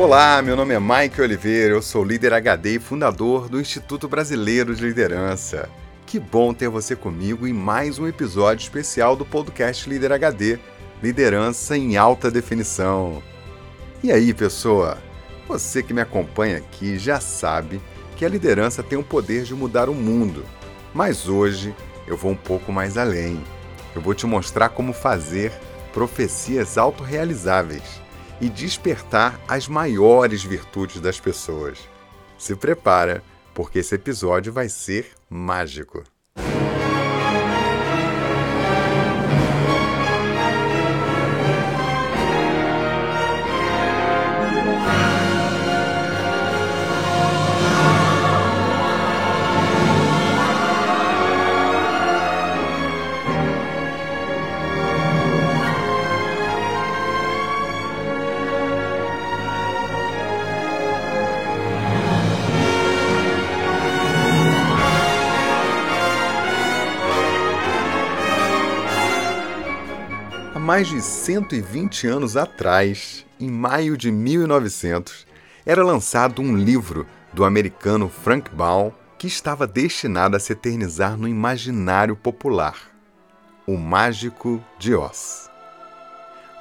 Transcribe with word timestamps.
Olá, 0.00 0.40
meu 0.40 0.56
nome 0.56 0.72
é 0.72 0.80
Mike 0.80 1.20
Oliveira, 1.20 1.74
eu 1.74 1.82
sou 1.82 2.02
líder 2.02 2.32
HD 2.32 2.76
e 2.76 2.78
fundador 2.78 3.50
do 3.50 3.60
Instituto 3.60 4.08
Brasileiro 4.08 4.74
de 4.74 4.82
Liderança. 4.82 5.68
Que 6.06 6.18
bom 6.18 6.54
ter 6.54 6.70
você 6.70 6.96
comigo 6.96 7.46
em 7.46 7.52
mais 7.52 7.98
um 7.98 8.08
episódio 8.08 8.62
especial 8.62 9.14
do 9.14 9.26
podcast 9.26 9.86
Líder 9.86 10.12
HD, 10.12 10.58
Liderança 11.02 11.76
em 11.76 11.98
Alta 11.98 12.30
Definição. 12.30 13.22
E 14.02 14.10
aí, 14.10 14.32
pessoa? 14.32 14.96
Você 15.46 15.82
que 15.82 15.92
me 15.92 16.00
acompanha 16.00 16.56
aqui 16.56 16.98
já 16.98 17.20
sabe 17.20 17.78
que 18.16 18.24
a 18.24 18.28
liderança 18.28 18.82
tem 18.82 18.98
o 18.98 19.04
poder 19.04 19.44
de 19.44 19.54
mudar 19.54 19.90
o 19.90 19.94
mundo. 19.94 20.46
Mas 20.94 21.28
hoje 21.28 21.74
eu 22.06 22.16
vou 22.16 22.30
um 22.30 22.36
pouco 22.36 22.72
mais 22.72 22.96
além. 22.96 23.38
Eu 23.94 24.00
vou 24.00 24.14
te 24.14 24.26
mostrar 24.26 24.70
como 24.70 24.94
fazer 24.94 25.52
profecias 25.92 26.78
autorrealizáveis 26.78 28.00
e 28.40 28.48
despertar 28.48 29.40
as 29.46 29.68
maiores 29.68 30.42
virtudes 30.42 31.00
das 31.00 31.20
pessoas. 31.20 31.78
Se 32.38 32.56
prepara, 32.56 33.22
porque 33.54 33.80
esse 33.80 33.94
episódio 33.94 34.52
vai 34.52 34.68
ser 34.68 35.10
mágico. 35.28 36.02
Mais 70.70 70.86
de 70.86 71.02
120 71.02 72.06
anos 72.06 72.36
atrás, 72.36 73.26
em 73.40 73.50
maio 73.50 73.96
de 73.96 74.12
1900, 74.12 75.26
era 75.66 75.82
lançado 75.82 76.40
um 76.40 76.56
livro 76.56 77.08
do 77.32 77.44
americano 77.44 78.08
Frank 78.08 78.54
Baum 78.54 78.92
que 79.18 79.26
estava 79.26 79.66
destinado 79.66 80.36
a 80.36 80.38
se 80.38 80.52
eternizar 80.52 81.16
no 81.16 81.26
imaginário 81.26 82.14
popular: 82.14 82.76
O 83.66 83.76
Mágico 83.76 84.64
de 84.78 84.94
Oz. 84.94 85.50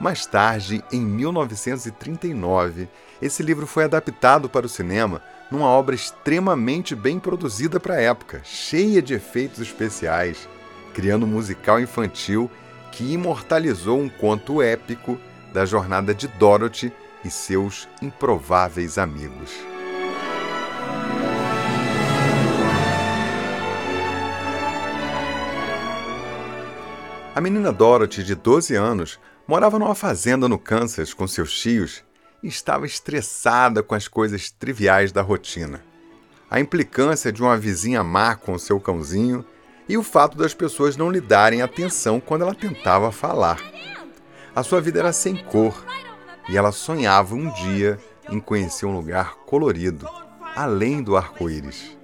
Mais 0.02 0.26
tarde, 0.26 0.84
em 0.92 1.02
1939, 1.02 2.90
esse 3.22 3.44
livro 3.44 3.68
foi 3.68 3.84
adaptado 3.84 4.50
para 4.50 4.66
o 4.66 4.70
cinema 4.70 5.22
numa 5.52 5.68
obra 5.68 5.94
extremamente 5.94 6.96
bem 6.96 7.20
produzida 7.20 7.80
para 7.80 7.94
a 7.94 8.02
época, 8.02 8.42
cheia 8.44 9.04
de 9.04 9.14
efeitos 9.14 9.60
especiais, 9.60 10.50
criando 10.96 11.28
um 11.28 11.30
musical 11.30 11.80
infantil 11.80 12.50
que 12.92 13.14
imortalizou 13.14 14.00
um 14.00 14.10
conto 14.10 14.62
épico 14.62 15.20
da 15.54 15.66
jornada 15.66 16.14
de 16.14 16.28
Dorothy 16.28 16.92
e 17.24 17.30
seus 17.30 17.88
improváveis 18.02 18.98
amigos. 18.98 19.52
A 27.36 27.42
menina 27.42 27.72
Dorothy, 27.72 28.24
de 28.24 28.36
12 28.36 28.76
anos, 28.76 29.20
morava 29.48 29.80
numa 29.80 29.96
fazenda 29.96 30.48
no 30.50 30.60
Kansas 30.60 31.14
com 31.14 31.26
seus 31.26 31.58
tios 31.58 32.04
e 32.44 32.48
estava 32.48 32.86
estressada 32.86 33.82
com 33.82 33.96
as 33.96 34.08
coisas 34.08 34.52
triviais 34.52 35.12
da 35.12 35.22
rotina. 35.22 35.82
A 36.52 36.60
implicância 36.60 37.32
de 37.32 37.42
uma 37.42 37.56
vizinha 37.56 38.04
má 38.04 38.36
com 38.36 38.58
seu 38.58 38.80
cãozinho 38.80 39.46
e 39.90 39.98
o 39.98 40.04
fato 40.04 40.38
das 40.38 40.54
pessoas 40.54 40.96
não 40.96 41.10
lhe 41.10 41.20
darem 41.20 41.64
atenção 41.64 42.20
quando 42.20 42.44
ela 42.44 42.54
tentava 42.54 43.12
falar. 43.12 43.60
A 44.56 44.62
sua 44.62 44.80
vida 44.80 45.00
era 45.00 45.12
sem 45.12 45.36
cor 45.36 45.84
e 46.48 46.56
ela 46.56 46.72
sonhava 46.72 47.34
um 47.34 47.52
dia 47.52 48.00
em 48.30 48.40
conhecer 48.40 48.86
um 48.86 48.96
lugar 48.96 49.36
colorido, 49.48 50.08
além 50.56 51.02
do 51.02 51.18
arco-íris. 51.18 51.98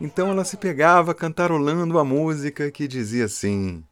Então 0.00 0.30
ela 0.30 0.44
se 0.44 0.56
pegava 0.56 1.12
cantarolando 1.12 1.98
a 1.98 2.04
música 2.04 2.70
que 2.70 2.86
dizia 2.86 3.24
assim: 3.24 3.84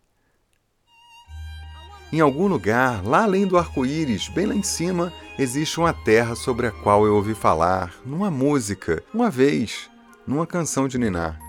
Em 2.13 2.21
algum 2.21 2.47
lugar, 2.47 3.05
lá 3.05 3.25
além 3.25 3.47
do 3.47 3.59
arco-íris, 3.59 4.29
bem 4.29 4.47
lá 4.47 4.55
em 4.55 4.63
cima, 4.63 5.13
existe 5.37 5.81
uma 5.81 5.93
terra 5.93 6.37
sobre 6.37 6.69
a 6.69 6.71
qual 6.71 7.05
eu 7.05 7.17
ouvi 7.17 7.35
falar, 7.35 7.93
numa 8.07 8.31
música, 8.31 9.03
uma 9.13 9.29
vez, 9.29 9.91
numa 10.27 10.47
canção 10.47 10.87
de 10.87 10.97
Ninar. 10.97 11.48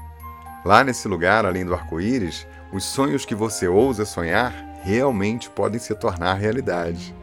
Lá 0.65 0.83
nesse 0.83 1.07
lugar, 1.07 1.45
além 1.45 1.65
do 1.65 1.73
arco-íris, 1.73 2.45
os 2.71 2.83
sonhos 2.83 3.25
que 3.25 3.33
você 3.33 3.67
ousa 3.67 4.05
sonhar 4.05 4.53
realmente 4.83 5.49
podem 5.49 5.79
se 5.79 5.93
tornar 5.95 6.35
realidade. 6.35 7.15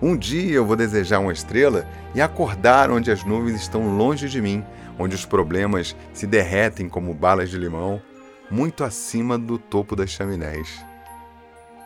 Um 0.00 0.16
dia 0.16 0.56
eu 0.56 0.66
vou 0.66 0.74
desejar 0.74 1.20
uma 1.20 1.32
estrela 1.32 1.86
e 2.14 2.20
acordar 2.20 2.90
onde 2.90 3.10
as 3.10 3.24
nuvens 3.24 3.60
estão 3.60 3.96
longe 3.96 4.28
de 4.28 4.42
mim, 4.42 4.64
onde 4.98 5.14
os 5.14 5.24
problemas 5.24 5.96
se 6.12 6.26
derretem 6.26 6.88
como 6.88 7.14
balas 7.14 7.50
de 7.50 7.56
limão, 7.56 8.02
muito 8.50 8.82
acima 8.82 9.38
do 9.38 9.58
topo 9.58 9.94
das 9.94 10.10
chaminés. 10.10 10.84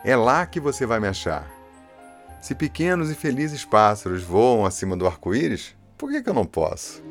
É 0.03 0.15
lá 0.15 0.45
que 0.45 0.59
você 0.59 0.85
vai 0.85 0.99
me 0.99 1.07
achar. 1.07 1.47
Se 2.41 2.55
pequenos 2.55 3.11
e 3.11 3.15
felizes 3.15 3.63
pássaros 3.63 4.23
voam 4.23 4.65
acima 4.65 4.97
do 4.97 5.05
arco-íris, 5.05 5.75
por 5.97 6.09
que, 6.11 6.21
que 6.21 6.29
eu 6.29 6.33
não 6.33 6.45
posso? 6.45 7.03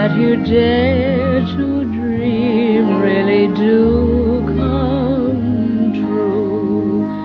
That 0.00 0.16
you 0.16 0.36
dare 0.44 1.40
to 1.42 1.84
dream 1.84 3.00
really 3.02 3.48
do. 3.48 4.00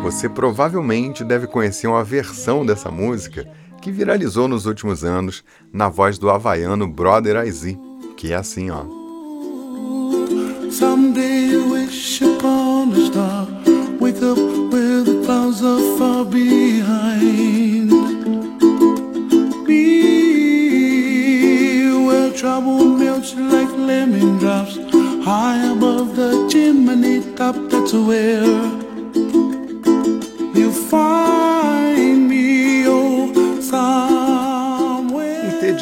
Você 0.04 0.30
provavelmente 0.30 1.24
deve 1.24 1.46
conhecer 1.46 1.88
uma 1.88 2.04
versão 2.04 2.66
dessa 2.66 2.90
música 2.90 3.48
que 3.86 3.92
viralizou 3.92 4.48
nos 4.48 4.66
últimos 4.66 5.04
anos 5.04 5.44
na 5.72 5.88
voz 5.88 6.18
do 6.18 6.28
havaiano 6.28 6.88
Brother 6.88 7.46
IZ, 7.46 7.78
que 8.18 8.34
é 8.34 8.36
assim, 8.36 8.72
ó. 8.72 8.84
High 25.26 25.72
above 25.72 26.16
the 26.16 26.48
chimney 26.50 27.22
top. 27.36 27.56
That's 27.70 27.94
where 27.94 28.46
you 30.54 30.72
find 30.72 31.65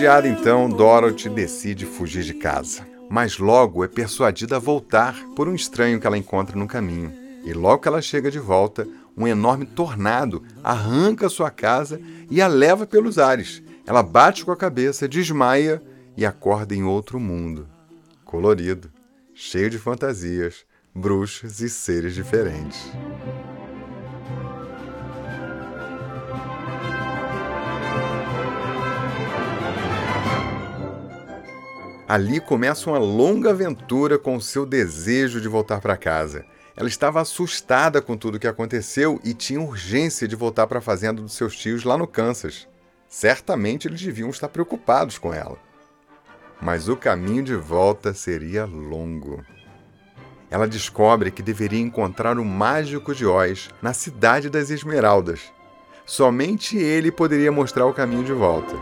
Entediada 0.03 0.27
então, 0.27 0.67
Dorothy 0.67 1.29
decide 1.29 1.85
fugir 1.85 2.25
de 2.25 2.33
casa. 2.33 2.85
Mas 3.09 3.37
logo 3.37 3.85
é 3.85 3.87
persuadida 3.87 4.57
a 4.57 4.59
voltar 4.59 5.15
por 5.33 5.47
um 5.47 5.55
estranho 5.55 5.97
que 5.97 6.05
ela 6.05 6.17
encontra 6.17 6.59
no 6.59 6.67
caminho. 6.67 7.13
E 7.45 7.53
logo 7.53 7.81
que 7.81 7.87
ela 7.87 8.01
chega 8.01 8.29
de 8.29 8.37
volta, 8.37 8.85
um 9.15 9.25
enorme 9.25 9.65
tornado 9.65 10.43
arranca 10.61 11.29
sua 11.29 11.49
casa 11.49 12.01
e 12.29 12.41
a 12.41 12.47
leva 12.47 12.85
pelos 12.85 13.17
ares. 13.17 13.63
Ela 13.87 14.03
bate 14.03 14.43
com 14.43 14.51
a 14.51 14.57
cabeça, 14.57 15.07
desmaia 15.07 15.81
e 16.17 16.25
acorda 16.25 16.75
em 16.75 16.83
outro 16.83 17.17
mundo, 17.17 17.65
colorido, 18.25 18.91
cheio 19.33 19.69
de 19.69 19.79
fantasias, 19.79 20.65
bruxos 20.93 21.61
e 21.61 21.69
seres 21.69 22.13
diferentes. 22.13 22.91
Ali 32.13 32.39
começa 32.39 32.91
uma 32.91 32.99
longa 32.99 33.49
aventura 33.49 34.19
com 34.19 34.39
seu 34.39 34.67
desejo 34.67 35.41
de 35.41 35.47
voltar 35.47 35.81
para 35.81 35.97
casa. 35.97 36.45
Ela 36.75 36.87
estava 36.87 37.19
assustada 37.19 38.03
com 38.03 38.15
tudo 38.15 38.35
o 38.35 38.39
que 38.39 38.45
aconteceu 38.45 39.19
e 39.23 39.33
tinha 39.33 39.59
urgência 39.59 40.27
de 40.27 40.35
voltar 40.35 40.67
para 40.67 40.77
a 40.77 40.79
fazenda 40.79 41.23
dos 41.23 41.33
seus 41.33 41.57
tios 41.57 41.83
lá 41.83 41.97
no 41.97 42.05
Kansas. 42.05 42.67
Certamente 43.09 43.87
eles 43.87 43.99
deviam 43.99 44.29
estar 44.29 44.47
preocupados 44.47 45.17
com 45.17 45.33
ela. 45.33 45.57
Mas 46.61 46.87
o 46.87 46.95
caminho 46.95 47.41
de 47.41 47.55
volta 47.55 48.13
seria 48.13 48.63
longo. 48.63 49.43
Ela 50.51 50.67
descobre 50.67 51.31
que 51.31 51.41
deveria 51.41 51.81
encontrar 51.81 52.37
o 52.37 52.45
mágico 52.45 53.15
de 53.15 53.25
Oz 53.25 53.71
na 53.81 53.91
cidade 53.91 54.51
das 54.51 54.69
Esmeraldas. 54.69 55.51
Somente 56.05 56.77
ele 56.77 57.11
poderia 57.11 57.51
mostrar 57.51 57.87
o 57.87 57.93
caminho 57.93 58.23
de 58.23 58.33
volta. 58.33 58.75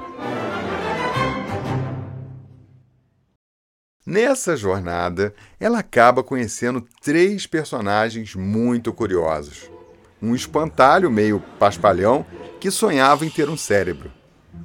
Nessa 4.04 4.58
jornada, 4.58 5.32
ela 5.60 5.78
acaba 5.78 6.24
conhecendo 6.24 6.84
três 7.04 7.46
personagens 7.46 8.34
muito 8.34 8.92
curiosos. 8.92 9.70
Um 10.20 10.34
espantalho 10.34 11.12
meio 11.12 11.40
paspalhão 11.60 12.26
que 12.60 12.72
sonhava 12.72 13.28
em 13.28 13.30
ter 13.30 13.48
um 13.48 13.56
cérebro. 13.56 14.12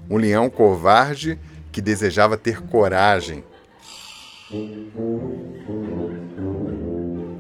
Um 0.09 0.17
leão 0.17 0.49
covarde 0.49 1.39
que 1.71 1.83
desejava 1.83 2.39
ter 2.39 2.63
coragem. 2.63 3.45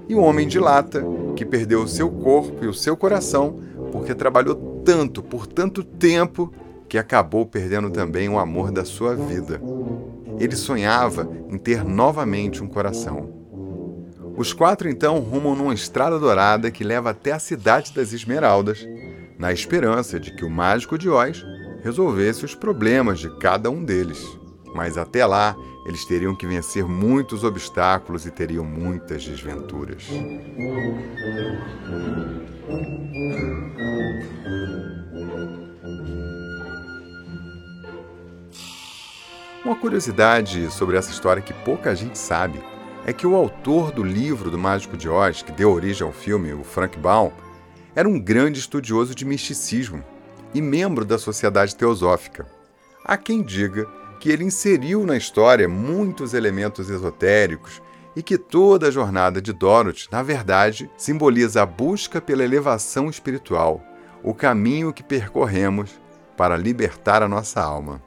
E 0.06 0.14
um 0.14 0.22
homem 0.22 0.46
de 0.46 0.58
lata 0.58 1.02
que 1.34 1.46
perdeu 1.46 1.82
o 1.82 1.88
seu 1.88 2.10
corpo 2.10 2.62
e 2.62 2.68
o 2.68 2.74
seu 2.74 2.94
coração 2.94 3.58
porque 3.90 4.14
trabalhou 4.14 4.82
tanto 4.84 5.22
por 5.22 5.46
tanto 5.46 5.82
tempo 5.82 6.52
que 6.90 6.98
acabou 6.98 7.46
perdendo 7.46 7.90
também 7.90 8.28
o 8.28 8.38
amor 8.38 8.70
da 8.70 8.84
sua 8.84 9.16
vida 9.16 9.62
ele 10.38 10.56
sonhava 10.56 11.28
em 11.48 11.58
ter 11.58 11.84
novamente 11.84 12.62
um 12.62 12.68
coração. 12.68 13.34
Os 14.36 14.52
quatro 14.52 14.88
então 14.88 15.18
rumam 15.18 15.56
numa 15.56 15.72
estrada 15.72 16.18
dourada 16.18 16.70
que 16.70 16.84
leva 16.84 17.10
até 17.10 17.32
a 17.32 17.38
cidade 17.38 17.94
das 17.94 18.12
Esmeraldas, 18.12 18.86
na 19.38 19.52
esperança 19.52 20.20
de 20.20 20.34
que 20.34 20.44
o 20.44 20.50
mágico 20.50 20.98
de 20.98 21.08
Oz 21.08 21.44
resolvesse 21.82 22.44
os 22.44 22.54
problemas 22.54 23.18
de 23.18 23.30
cada 23.38 23.70
um 23.70 23.82
deles. 23.82 24.22
Mas 24.74 24.98
até 24.98 25.24
lá, 25.24 25.56
eles 25.86 26.04
teriam 26.04 26.34
que 26.34 26.46
vencer 26.46 26.84
muitos 26.84 27.44
obstáculos 27.44 28.26
e 28.26 28.30
teriam 28.30 28.64
muitas 28.64 29.24
desventuras. 29.24 30.06
Uma 39.66 39.74
curiosidade 39.74 40.70
sobre 40.70 40.96
essa 40.96 41.10
história 41.10 41.42
que 41.42 41.52
pouca 41.52 41.92
gente 41.92 42.16
sabe 42.16 42.62
é 43.04 43.12
que 43.12 43.26
o 43.26 43.34
autor 43.34 43.90
do 43.90 44.00
livro 44.00 44.48
do 44.48 44.56
Mágico 44.56 44.96
de 44.96 45.08
Oz, 45.08 45.42
que 45.42 45.50
deu 45.50 45.72
origem 45.72 46.06
ao 46.06 46.12
filme, 46.12 46.52
o 46.52 46.62
Frank 46.62 46.96
Baum, 46.96 47.32
era 47.92 48.08
um 48.08 48.16
grande 48.16 48.60
estudioso 48.60 49.12
de 49.12 49.24
misticismo 49.24 50.04
e 50.54 50.62
membro 50.62 51.04
da 51.04 51.18
Sociedade 51.18 51.74
Teosófica. 51.74 52.46
Há 53.04 53.16
quem 53.16 53.42
diga 53.42 53.88
que 54.20 54.30
ele 54.30 54.44
inseriu 54.44 55.04
na 55.04 55.16
história 55.16 55.68
muitos 55.68 56.32
elementos 56.32 56.88
esotéricos 56.88 57.82
e 58.14 58.22
que 58.22 58.38
toda 58.38 58.86
a 58.86 58.92
jornada 58.92 59.42
de 59.42 59.52
Dorothy, 59.52 60.06
na 60.12 60.22
verdade, 60.22 60.88
simboliza 60.96 61.62
a 61.62 61.66
busca 61.66 62.20
pela 62.20 62.44
elevação 62.44 63.10
espiritual, 63.10 63.82
o 64.22 64.32
caminho 64.32 64.92
que 64.92 65.02
percorremos 65.02 66.00
para 66.36 66.56
libertar 66.56 67.20
a 67.20 67.28
nossa 67.28 67.60
alma. 67.60 68.00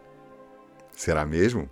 Será 1.00 1.26
mesmo? 1.26 1.70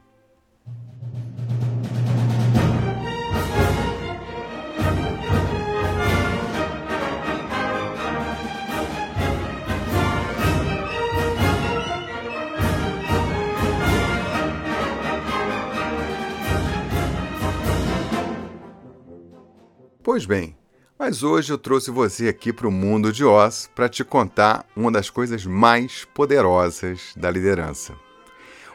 Pois 20.01 20.25
bem, 20.25 20.57
mas 20.97 21.21
hoje 21.21 21.51
eu 21.51 21.57
trouxe 21.57 21.91
você 21.91 22.29
aqui 22.29 22.53
para 22.53 22.65
o 22.65 22.71
mundo 22.71 23.11
de 23.11 23.25
Oz 23.25 23.69
para 23.75 23.89
te 23.89 24.05
contar 24.05 24.65
uma 24.73 24.89
das 24.89 25.09
coisas 25.09 25.45
mais 25.45 26.05
poderosas 26.05 27.13
da 27.17 27.29
liderança 27.29 28.06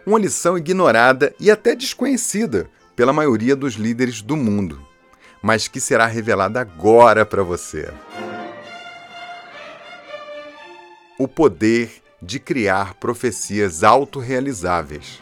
uma 0.07 0.19
lição 0.19 0.59
ignorada 0.59 1.35
e 1.39 1.51
até 1.51 1.75
desconhecida 1.75 2.69
pela 2.97 3.13
maioria 3.13 3.57
dos 3.57 3.75
líderes 3.75 4.23
do 4.23 4.37
mundo, 4.37 4.85
mas 5.43 5.69
que 5.69 5.81
será 5.81 6.07
revelada 6.07 6.61
agora 6.61 7.25
para 7.25 7.43
você. 7.43 7.93
O 11.19 11.29
poder 11.29 12.03
de 12.21 12.39
criar 12.39 12.95
profecias 12.95 13.83
autorrealizáveis. 13.83 15.21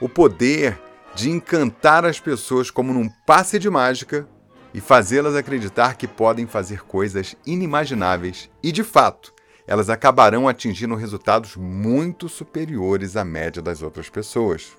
O 0.00 0.08
poder 0.08 0.80
de 1.14 1.30
encantar 1.30 2.04
as 2.04 2.18
pessoas 2.18 2.70
como 2.70 2.92
num 2.92 3.08
passe 3.24 3.58
de 3.58 3.70
mágica 3.70 4.28
e 4.72 4.80
fazê-las 4.80 5.36
acreditar 5.36 5.96
que 5.96 6.08
podem 6.08 6.46
fazer 6.46 6.82
coisas 6.82 7.36
inimagináveis 7.46 8.50
e, 8.62 8.72
de 8.72 8.82
fato, 8.82 9.33
elas 9.66 9.88
acabarão 9.88 10.46
atingindo 10.46 10.94
resultados 10.94 11.56
muito 11.56 12.28
superiores 12.28 13.16
à 13.16 13.24
média 13.24 13.62
das 13.62 13.82
outras 13.82 14.10
pessoas. 14.10 14.76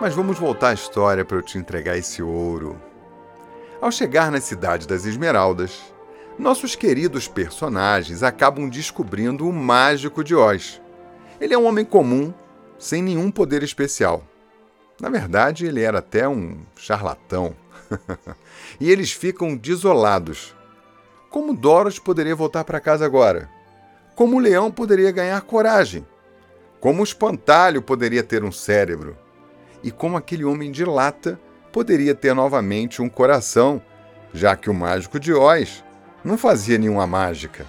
Mas 0.00 0.14
vamos 0.14 0.36
voltar 0.36 0.70
à 0.70 0.74
história 0.74 1.24
para 1.24 1.36
eu 1.36 1.42
te 1.42 1.56
entregar 1.56 1.96
esse 1.96 2.20
ouro. 2.20 2.76
Ao 3.80 3.92
chegar 3.92 4.32
na 4.32 4.40
cidade 4.40 4.88
das 4.88 5.04
Esmeraldas, 5.04 5.80
nossos 6.36 6.74
queridos 6.74 7.28
personagens 7.28 8.24
acabam 8.24 8.68
descobrindo 8.68 9.48
o 9.48 9.52
mágico 9.52 10.24
de 10.24 10.34
Oz. 10.34 10.80
Ele 11.40 11.54
é 11.54 11.58
um 11.58 11.66
homem 11.66 11.84
comum 11.84 12.34
sem 12.82 13.00
nenhum 13.00 13.30
poder 13.30 13.62
especial. 13.62 14.24
Na 15.00 15.08
verdade, 15.08 15.64
ele 15.64 15.82
era 15.82 16.00
até 16.00 16.28
um 16.28 16.58
charlatão. 16.76 17.54
e 18.80 18.90
eles 18.90 19.12
ficam 19.12 19.56
desolados. 19.56 20.52
Como 21.30 21.54
Dorothy 21.54 22.00
poderia 22.00 22.34
voltar 22.34 22.64
para 22.64 22.80
casa 22.80 23.06
agora? 23.06 23.48
Como 24.16 24.36
o 24.36 24.40
leão 24.40 24.68
poderia 24.68 25.12
ganhar 25.12 25.40
coragem? 25.42 26.04
Como 26.80 27.02
o 27.02 27.04
espantalho 27.04 27.80
poderia 27.80 28.24
ter 28.24 28.42
um 28.42 28.50
cérebro? 28.50 29.16
E 29.80 29.92
como 29.92 30.16
aquele 30.16 30.44
homem 30.44 30.72
de 30.72 30.84
lata 30.84 31.38
poderia 31.70 32.16
ter 32.16 32.34
novamente 32.34 33.00
um 33.00 33.08
coração, 33.08 33.80
já 34.34 34.56
que 34.56 34.68
o 34.68 34.74
mágico 34.74 35.20
de 35.20 35.32
Oz 35.32 35.84
não 36.24 36.36
fazia 36.36 36.78
nenhuma 36.78 37.06
mágica? 37.06 37.64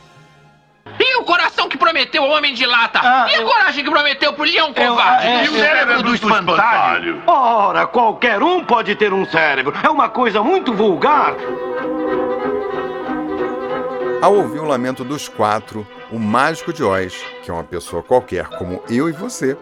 Prometeu 2.03 2.23
ao 2.23 2.29
Homem 2.31 2.53
de 2.53 2.65
Lata? 2.65 2.99
Ah, 3.01 3.27
e 3.29 3.35
a 3.35 3.41
eu... 3.41 3.47
coragem 3.47 3.83
que 3.83 3.89
prometeu 3.89 4.33
pro 4.33 4.43
Leão 4.43 4.73
Covarde? 4.73 5.27
É, 5.27 5.45
e 5.45 5.49
o 5.49 5.53
cérebro 5.53 5.97
do, 5.97 6.03
do 6.03 6.15
espantalho? 6.15 7.23
Ora, 7.25 7.87
qualquer 7.87 8.41
um 8.41 8.63
pode 8.63 8.95
ter 8.95 9.13
um 9.13 9.25
cérebro. 9.25 9.73
É 9.81 9.89
uma 9.89 10.09
coisa 10.09 10.43
muito 10.43 10.73
vulgar. 10.73 11.35
Ao 14.21 14.33
ouvir 14.35 14.59
o 14.59 14.65
lamento 14.65 15.03
dos 15.03 15.27
quatro, 15.27 15.85
o 16.11 16.17
mágico 16.17 16.71
de 16.71 16.83
Oz, 16.83 17.23
que 17.43 17.51
é 17.51 17.53
uma 17.53 17.63
pessoa 17.63 18.01
qualquer 18.01 18.47
como 18.47 18.81
eu 18.89 19.09
e 19.09 19.11
você, 19.11 19.57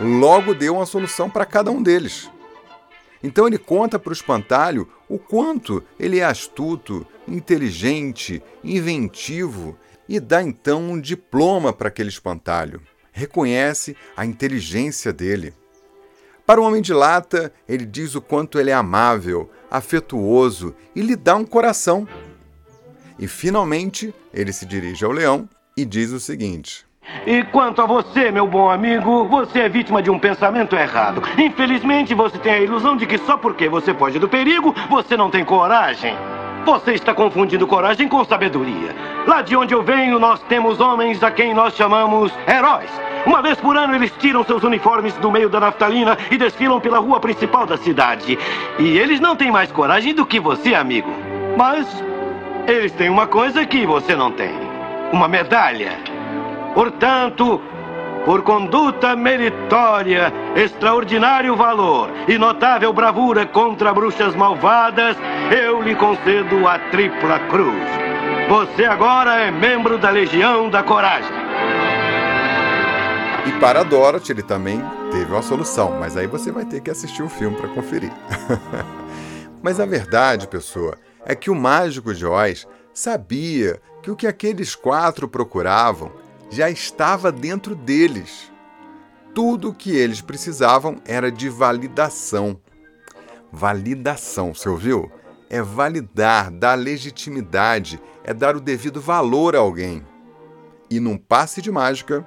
logo 0.00 0.54
deu 0.54 0.76
uma 0.76 0.86
solução 0.86 1.30
para 1.30 1.46
cada 1.46 1.70
um 1.70 1.82
deles. 1.82 2.30
Então 3.22 3.46
ele 3.46 3.56
conta 3.56 3.98
para 3.98 4.10
o 4.10 4.12
espantalho 4.12 4.88
o 5.08 5.18
quanto 5.18 5.82
ele 5.98 6.18
é 6.18 6.24
astuto, 6.24 7.06
inteligente, 7.26 8.42
inventivo 8.64 9.78
e 10.12 10.20
dá 10.20 10.42
então 10.42 10.82
um 10.82 11.00
diploma 11.00 11.72
para 11.72 11.88
aquele 11.88 12.10
espantalho. 12.10 12.82
Reconhece 13.12 13.96
a 14.14 14.26
inteligência 14.26 15.10
dele. 15.10 15.54
Para 16.44 16.60
o 16.60 16.64
homem 16.64 16.82
de 16.82 16.92
lata, 16.92 17.50
ele 17.66 17.86
diz 17.86 18.14
o 18.14 18.20
quanto 18.20 18.60
ele 18.60 18.68
é 18.68 18.74
amável, 18.74 19.50
afetuoso 19.70 20.76
e 20.94 21.00
lhe 21.00 21.16
dá 21.16 21.34
um 21.34 21.46
coração. 21.46 22.06
E 23.18 23.26
finalmente, 23.26 24.14
ele 24.34 24.52
se 24.52 24.66
dirige 24.66 25.02
ao 25.02 25.12
leão 25.12 25.48
e 25.74 25.82
diz 25.82 26.10
o 26.10 26.20
seguinte: 26.20 26.84
e 27.26 27.42
quanto 27.44 27.80
a 27.80 27.86
você, 27.86 28.30
meu 28.30 28.46
bom 28.46 28.70
amigo, 28.70 29.26
você 29.28 29.60
é 29.60 29.68
vítima 29.70 30.02
de 30.02 30.10
um 30.10 30.18
pensamento 30.18 30.76
errado. 30.76 31.22
Infelizmente, 31.38 32.14
você 32.14 32.38
tem 32.38 32.52
a 32.52 32.60
ilusão 32.60 32.98
de 32.98 33.06
que 33.06 33.16
só 33.16 33.38
porque 33.38 33.66
você 33.66 33.94
foge 33.94 34.18
do 34.18 34.28
perigo, 34.28 34.74
você 34.90 35.16
não 35.16 35.30
tem 35.30 35.42
coragem. 35.42 36.14
Você 36.64 36.92
está 36.92 37.12
confundindo 37.12 37.66
coragem 37.66 38.08
com 38.08 38.24
sabedoria. 38.24 38.94
Lá 39.26 39.42
de 39.42 39.56
onde 39.56 39.74
eu 39.74 39.82
venho, 39.82 40.18
nós 40.18 40.40
temos 40.42 40.80
homens 40.80 41.22
a 41.22 41.30
quem 41.30 41.52
nós 41.52 41.74
chamamos 41.74 42.32
heróis. 42.46 42.90
Uma 43.26 43.42
vez 43.42 43.58
por 43.58 43.76
ano, 43.76 43.94
eles 43.94 44.12
tiram 44.18 44.44
seus 44.44 44.62
uniformes 44.62 45.14
do 45.14 45.30
meio 45.30 45.48
da 45.48 45.58
naftalina 45.58 46.16
e 46.30 46.38
desfilam 46.38 46.80
pela 46.80 46.98
rua 46.98 47.18
principal 47.18 47.66
da 47.66 47.76
cidade. 47.76 48.38
E 48.78 48.98
eles 48.98 49.20
não 49.20 49.34
têm 49.34 49.50
mais 49.50 49.72
coragem 49.72 50.14
do 50.14 50.24
que 50.24 50.38
você, 50.38 50.74
amigo. 50.74 51.10
Mas 51.56 51.86
eles 52.66 52.92
têm 52.92 53.08
uma 53.08 53.26
coisa 53.26 53.66
que 53.66 53.84
você 53.84 54.14
não 54.14 54.30
tem: 54.30 54.54
uma 55.12 55.26
medalha. 55.26 55.98
Portanto, 56.74 57.60
por 58.24 58.42
conduta 58.42 59.16
meritória, 59.16 60.32
extraordinário 60.54 61.56
valor 61.56 62.10
e 62.28 62.38
notável 62.38 62.92
bravura 62.92 63.46
contra 63.46 63.92
bruxas 63.92 64.34
malvadas, 64.34 65.16
eu 65.50 65.82
lhe 65.82 65.94
concedo 65.94 66.66
a 66.66 66.78
tripla 66.90 67.40
cruz. 67.50 67.82
Você 68.48 68.84
agora 68.84 69.40
é 69.40 69.50
membro 69.50 69.98
da 69.98 70.10
Legião 70.10 70.70
da 70.70 70.82
Coragem. 70.82 71.30
E 73.46 73.52
para 73.58 73.82
Dorothy 73.82 74.32
ele 74.32 74.42
também 74.42 74.80
teve 75.10 75.32
uma 75.32 75.42
solução, 75.42 75.98
mas 75.98 76.16
aí 76.16 76.28
você 76.28 76.52
vai 76.52 76.64
ter 76.64 76.80
que 76.80 76.90
assistir 76.90 77.22
o 77.22 77.28
filme 77.28 77.56
para 77.56 77.68
conferir. 77.68 78.12
mas 79.60 79.80
a 79.80 79.86
verdade, 79.86 80.46
pessoa, 80.46 80.96
é 81.24 81.34
que 81.34 81.50
o 81.50 81.54
mágico 81.54 82.14
de 82.14 82.24
Oz 82.24 82.68
sabia 82.94 83.80
que 84.00 84.10
o 84.10 84.16
que 84.16 84.26
aqueles 84.26 84.76
quatro 84.76 85.26
procuravam 85.26 86.21
já 86.52 86.68
estava 86.68 87.32
dentro 87.32 87.74
deles. 87.74 88.52
Tudo 89.34 89.70
o 89.70 89.74
que 89.74 89.96
eles 89.96 90.20
precisavam 90.20 91.00
era 91.06 91.32
de 91.32 91.48
validação. 91.48 92.60
Validação, 93.50 94.52
você 94.52 94.68
ouviu? 94.68 95.10
É 95.48 95.62
validar, 95.62 96.50
dar 96.50 96.74
legitimidade, 96.74 97.98
é 98.22 98.34
dar 98.34 98.54
o 98.54 98.60
devido 98.60 99.00
valor 99.00 99.56
a 99.56 99.60
alguém. 99.60 100.04
E 100.90 101.00
num 101.00 101.16
passe 101.16 101.62
de 101.62 101.70
mágica, 101.70 102.26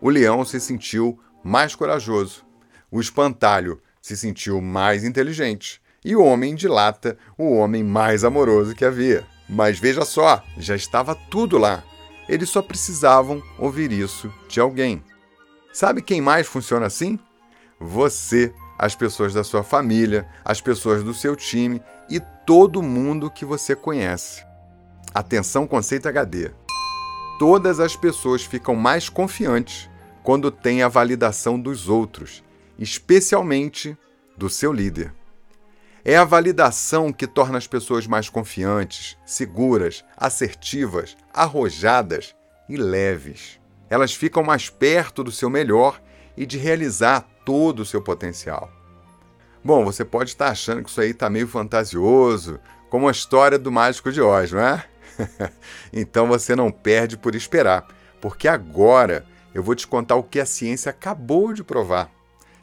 o 0.00 0.10
leão 0.10 0.44
se 0.44 0.58
sentiu 0.58 1.20
mais 1.44 1.76
corajoso, 1.76 2.44
o 2.90 3.00
espantalho 3.00 3.80
se 4.02 4.16
sentiu 4.16 4.60
mais 4.60 5.04
inteligente 5.04 5.80
e 6.04 6.16
o 6.16 6.24
homem 6.24 6.56
de 6.56 6.66
lata, 6.66 7.16
o 7.38 7.52
homem 7.54 7.84
mais 7.84 8.24
amoroso 8.24 8.74
que 8.74 8.84
havia. 8.84 9.24
Mas 9.48 9.78
veja 9.78 10.04
só, 10.04 10.42
já 10.58 10.74
estava 10.74 11.14
tudo 11.14 11.56
lá. 11.56 11.84
Eles 12.28 12.50
só 12.50 12.62
precisavam 12.62 13.42
ouvir 13.58 13.92
isso 13.92 14.32
de 14.48 14.60
alguém. 14.60 15.02
Sabe 15.72 16.02
quem 16.02 16.20
mais 16.20 16.46
funciona 16.46 16.86
assim? 16.86 17.18
Você, 17.80 18.54
as 18.78 18.94
pessoas 18.94 19.34
da 19.34 19.44
sua 19.44 19.62
família, 19.62 20.28
as 20.44 20.60
pessoas 20.60 21.02
do 21.02 21.12
seu 21.12 21.34
time 21.36 21.82
e 22.08 22.20
todo 22.46 22.82
mundo 22.82 23.30
que 23.30 23.44
você 23.44 23.74
conhece. 23.74 24.44
Atenção, 25.12 25.66
conceito 25.66 26.08
HD. 26.08 26.50
Todas 27.38 27.80
as 27.80 27.96
pessoas 27.96 28.44
ficam 28.44 28.74
mais 28.74 29.08
confiantes 29.08 29.90
quando 30.22 30.50
têm 30.50 30.82
a 30.82 30.88
validação 30.88 31.60
dos 31.60 31.88
outros, 31.88 32.42
especialmente 32.78 33.96
do 34.36 34.48
seu 34.48 34.72
líder. 34.72 35.12
É 36.06 36.16
a 36.18 36.24
validação 36.24 37.10
que 37.10 37.26
torna 37.26 37.56
as 37.56 37.66
pessoas 37.66 38.06
mais 38.06 38.28
confiantes, 38.28 39.16
seguras, 39.24 40.04
assertivas, 40.14 41.16
arrojadas 41.32 42.34
e 42.68 42.76
leves. 42.76 43.58
Elas 43.88 44.14
ficam 44.14 44.42
mais 44.42 44.68
perto 44.68 45.24
do 45.24 45.32
seu 45.32 45.48
melhor 45.48 45.98
e 46.36 46.44
de 46.44 46.58
realizar 46.58 47.26
todo 47.46 47.80
o 47.80 47.86
seu 47.86 48.02
potencial. 48.02 48.70
Bom, 49.64 49.82
você 49.82 50.04
pode 50.04 50.28
estar 50.30 50.48
achando 50.48 50.82
que 50.84 50.90
isso 50.90 51.00
aí 51.00 51.10
está 51.10 51.30
meio 51.30 51.48
fantasioso, 51.48 52.60
como 52.90 53.08
a 53.08 53.12
história 53.12 53.58
do 53.58 53.72
Mágico 53.72 54.12
de 54.12 54.20
Oz, 54.20 54.52
não 54.52 54.60
é? 54.60 54.84
então 55.90 56.26
você 56.26 56.54
não 56.54 56.70
perde 56.70 57.16
por 57.16 57.34
esperar, 57.34 57.86
porque 58.20 58.46
agora 58.46 59.24
eu 59.54 59.62
vou 59.62 59.74
te 59.74 59.86
contar 59.86 60.16
o 60.16 60.22
que 60.22 60.38
a 60.38 60.44
ciência 60.44 60.90
acabou 60.90 61.54
de 61.54 61.64
provar. 61.64 62.10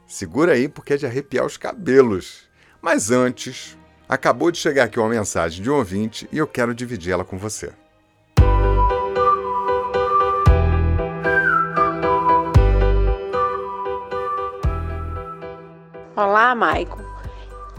Segura 0.06 0.54
aí, 0.54 0.70
porque 0.70 0.94
é 0.94 0.98
de 0.98 1.08
arrepiar 1.08 1.44
os 1.44 1.58
cabelos. 1.58 2.51
Mas 2.82 3.12
antes, 3.12 3.78
acabou 4.10 4.50
de 4.50 4.58
chegar 4.58 4.86
aqui 4.86 5.00
uma 5.00 5.08
mensagem 5.08 5.62
de 5.62 5.70
um 5.70 5.76
ouvinte 5.76 6.28
e 6.32 6.40
eu 6.40 6.48
quero 6.48 6.74
dividir-la 6.74 7.24
com 7.24 7.38
você. 7.38 7.72
Olá, 16.16 16.56
Maico. 16.56 17.00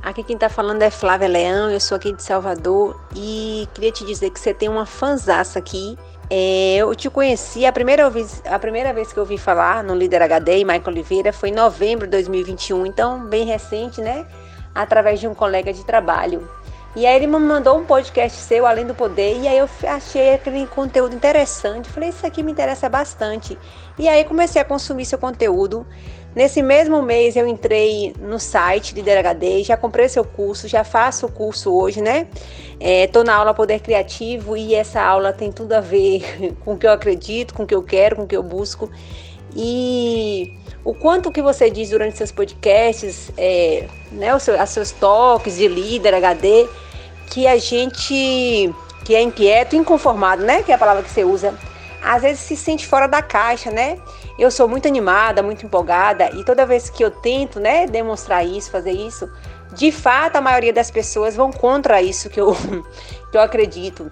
Aqui 0.01 0.23
quem 0.23 0.35
está 0.35 0.49
falando 0.49 0.83
é 0.83 0.91
Flávia 0.91 1.29
Leão, 1.29 1.69
eu 1.69 1.81
sou 1.81 1.97
aqui 1.97 2.13
de 2.13 2.23
Salvador 2.23 3.01
e 3.17 3.69
queria 3.75 3.91
te 3.91 4.05
dizer 4.05 4.31
que 4.31 4.39
você 4.39 4.55
tem 4.55 4.69
uma 4.69 4.87
fanzaça 4.87 5.59
aqui. 5.59 5.99
É, 6.31 6.77
eu 6.77 6.95
te 6.95 7.11
conheci, 7.11 7.67
a 7.67 7.73
primeira, 7.73 8.09
vez, 8.09 8.41
a 8.47 8.59
primeira 8.59 8.93
vez 8.93 9.13
que 9.13 9.19
eu 9.19 9.23
ouvi 9.23 9.37
falar 9.37 9.83
no 9.83 9.95
Líder 9.97 10.23
HD 10.23 10.59
e 10.59 10.65
Michael 10.65 10.83
Oliveira 10.87 11.33
foi 11.33 11.49
em 11.49 11.55
novembro 11.55 12.07
de 12.07 12.13
2021, 12.13 12.87
então 12.87 13.27
bem 13.27 13.45
recente, 13.45 14.01
né? 14.01 14.27
Através 14.75 15.21
de 15.21 15.29
um 15.29 15.35
colega 15.35 15.73
de 15.73 15.85
trabalho. 15.85 16.49
E 16.95 17.07
aí 17.07 17.17
ele 17.17 17.27
me 17.27 17.39
mandou 17.39 17.79
um 17.79 17.87
podcast 17.87 18.39
seu, 18.39 18.67
Além 18.67 18.87
do 18.87 18.95
Poder, 18.95 19.39
e 19.41 19.49
aí 19.49 19.57
eu 19.57 19.69
achei 19.89 20.35
aquele 20.35 20.67
conteúdo 20.67 21.15
interessante. 21.15 21.89
Falei, 21.89 22.11
isso 22.11 22.27
aqui 22.27 22.43
me 22.43 22.53
interessa 22.53 22.87
bastante. 22.87 23.57
E 23.99 24.07
aí 24.07 24.25
comecei 24.25 24.61
a 24.61 24.65
consumir 24.65 25.07
seu 25.07 25.19
conteúdo. 25.19 25.87
Nesse 26.35 26.63
mesmo 26.63 27.01
mês 27.03 27.35
eu 27.35 27.47
entrei 27.47 28.15
no 28.19 28.39
site 28.39 28.95
Líder 28.95 29.19
HD, 29.19 29.65
já 29.65 29.77
comprei 29.77 30.09
seu 30.09 30.25
curso, 30.25 30.69
já 30.69 30.83
faço 30.85 31.27
o 31.27 31.33
curso 31.33 31.71
hoje, 31.75 32.03
né? 32.03 32.27
Estou 32.79 33.23
é, 33.23 33.25
na 33.25 33.37
aula 33.37 33.55
Poder 33.55 33.81
Criativo 33.81 34.57
e 34.57 34.75
essa 34.75 35.01
aula 35.03 35.33
tem 35.33 35.51
tudo 35.51 35.75
a 35.75 35.81
ver 35.81 36.55
com 36.65 36.75
o 36.75 36.79
que 36.79 36.87
eu 36.87 36.93
acredito, 36.93 37.55
com 37.55 37.65
o 37.65 37.67
que 37.67 37.75
eu 37.75 37.83
quero, 37.83 38.17
com 38.17 38.23
o 38.23 38.27
que 38.27 38.37
eu 38.37 38.43
busco. 38.43 38.91
E 39.55 40.55
o 40.85 40.95
quanto 40.95 41.31
que 41.31 41.43
você 41.43 41.71
diz 41.71 41.91
durante 41.91 42.17
seus 42.17 42.33
podcasts, 42.33 43.31
é, 43.37 43.87
né, 44.11 44.35
os 44.35 44.43
seus, 44.43 44.71
seus 44.71 44.91
toques 44.91 45.57
de 45.57 45.69
líder, 45.69 46.15
HD, 46.15 46.69
que 47.31 47.47
a 47.47 47.57
gente 47.57 48.75
que 49.05 49.15
é 49.15 49.21
inquieto, 49.21 49.75
inconformado, 49.75 50.45
né, 50.45 50.63
que 50.63 50.71
é 50.71 50.75
a 50.75 50.79
palavra 50.79 51.03
que 51.03 51.11
você 51.11 51.25
usa, 51.25 51.55
às 52.03 52.23
vezes 52.23 52.41
se 52.41 52.57
sente 52.57 52.87
fora 52.87 53.07
da 53.07 53.21
caixa, 53.21 53.71
né? 53.71 53.99
Eu 54.39 54.51
sou 54.51 54.69
muito 54.69 54.89
animada, 54.89 55.43
muito 55.43 55.65
empolgada 55.67 56.31
e 56.35 56.45
toda 56.45 56.67
vez 56.67 56.89
que 56.89 57.05
eu 57.05 57.11
tento, 57.11 57.61
né, 57.61 57.87
demonstrar 57.87 58.47
isso, 58.47 58.71
fazer 58.71 58.93
isso, 58.93 59.31
de 59.73 59.91
fato 59.93 60.37
a 60.37 60.41
maioria 60.41 60.73
das 60.73 60.91
pessoas 60.91 61.35
vão 61.37 61.53
contra 61.53 62.03
isso 62.03 62.29
que 62.29 62.41
eu, 62.41 62.55
que 63.31 63.37
eu 63.37 63.41
acredito. 63.41 64.11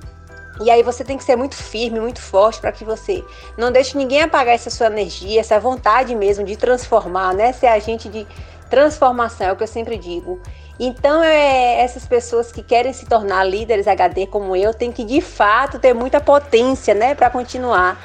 E 0.60 0.70
aí 0.70 0.82
você 0.82 1.02
tem 1.02 1.16
que 1.16 1.24
ser 1.24 1.36
muito 1.36 1.54
firme, 1.54 1.98
muito 1.98 2.20
forte 2.20 2.60
para 2.60 2.70
que 2.70 2.84
você 2.84 3.24
não 3.56 3.72
deixe 3.72 3.96
ninguém 3.96 4.22
apagar 4.22 4.54
essa 4.54 4.68
sua 4.68 4.88
energia, 4.88 5.40
essa 5.40 5.58
vontade 5.58 6.14
mesmo 6.14 6.44
de 6.44 6.54
transformar, 6.56 7.34
né? 7.34 7.52
Ser 7.52 7.68
agente 7.68 8.08
de 8.10 8.26
transformação, 8.68 9.48
é 9.48 9.52
o 9.52 9.56
que 9.56 9.62
eu 9.62 9.66
sempre 9.66 9.96
digo. 9.96 10.38
Então, 10.78 11.22
é, 11.22 11.80
essas 11.80 12.06
pessoas 12.06 12.52
que 12.52 12.62
querem 12.62 12.92
se 12.92 13.04
tornar 13.04 13.44
líderes 13.44 13.88
HD 13.88 14.26
como 14.26 14.54
eu, 14.54 14.72
tem 14.72 14.92
que 14.92 15.04
de 15.04 15.20
fato 15.20 15.78
ter 15.78 15.92
muita 15.92 16.20
potência, 16.20 16.94
né, 16.94 17.14
para 17.14 17.28
continuar. 17.28 18.02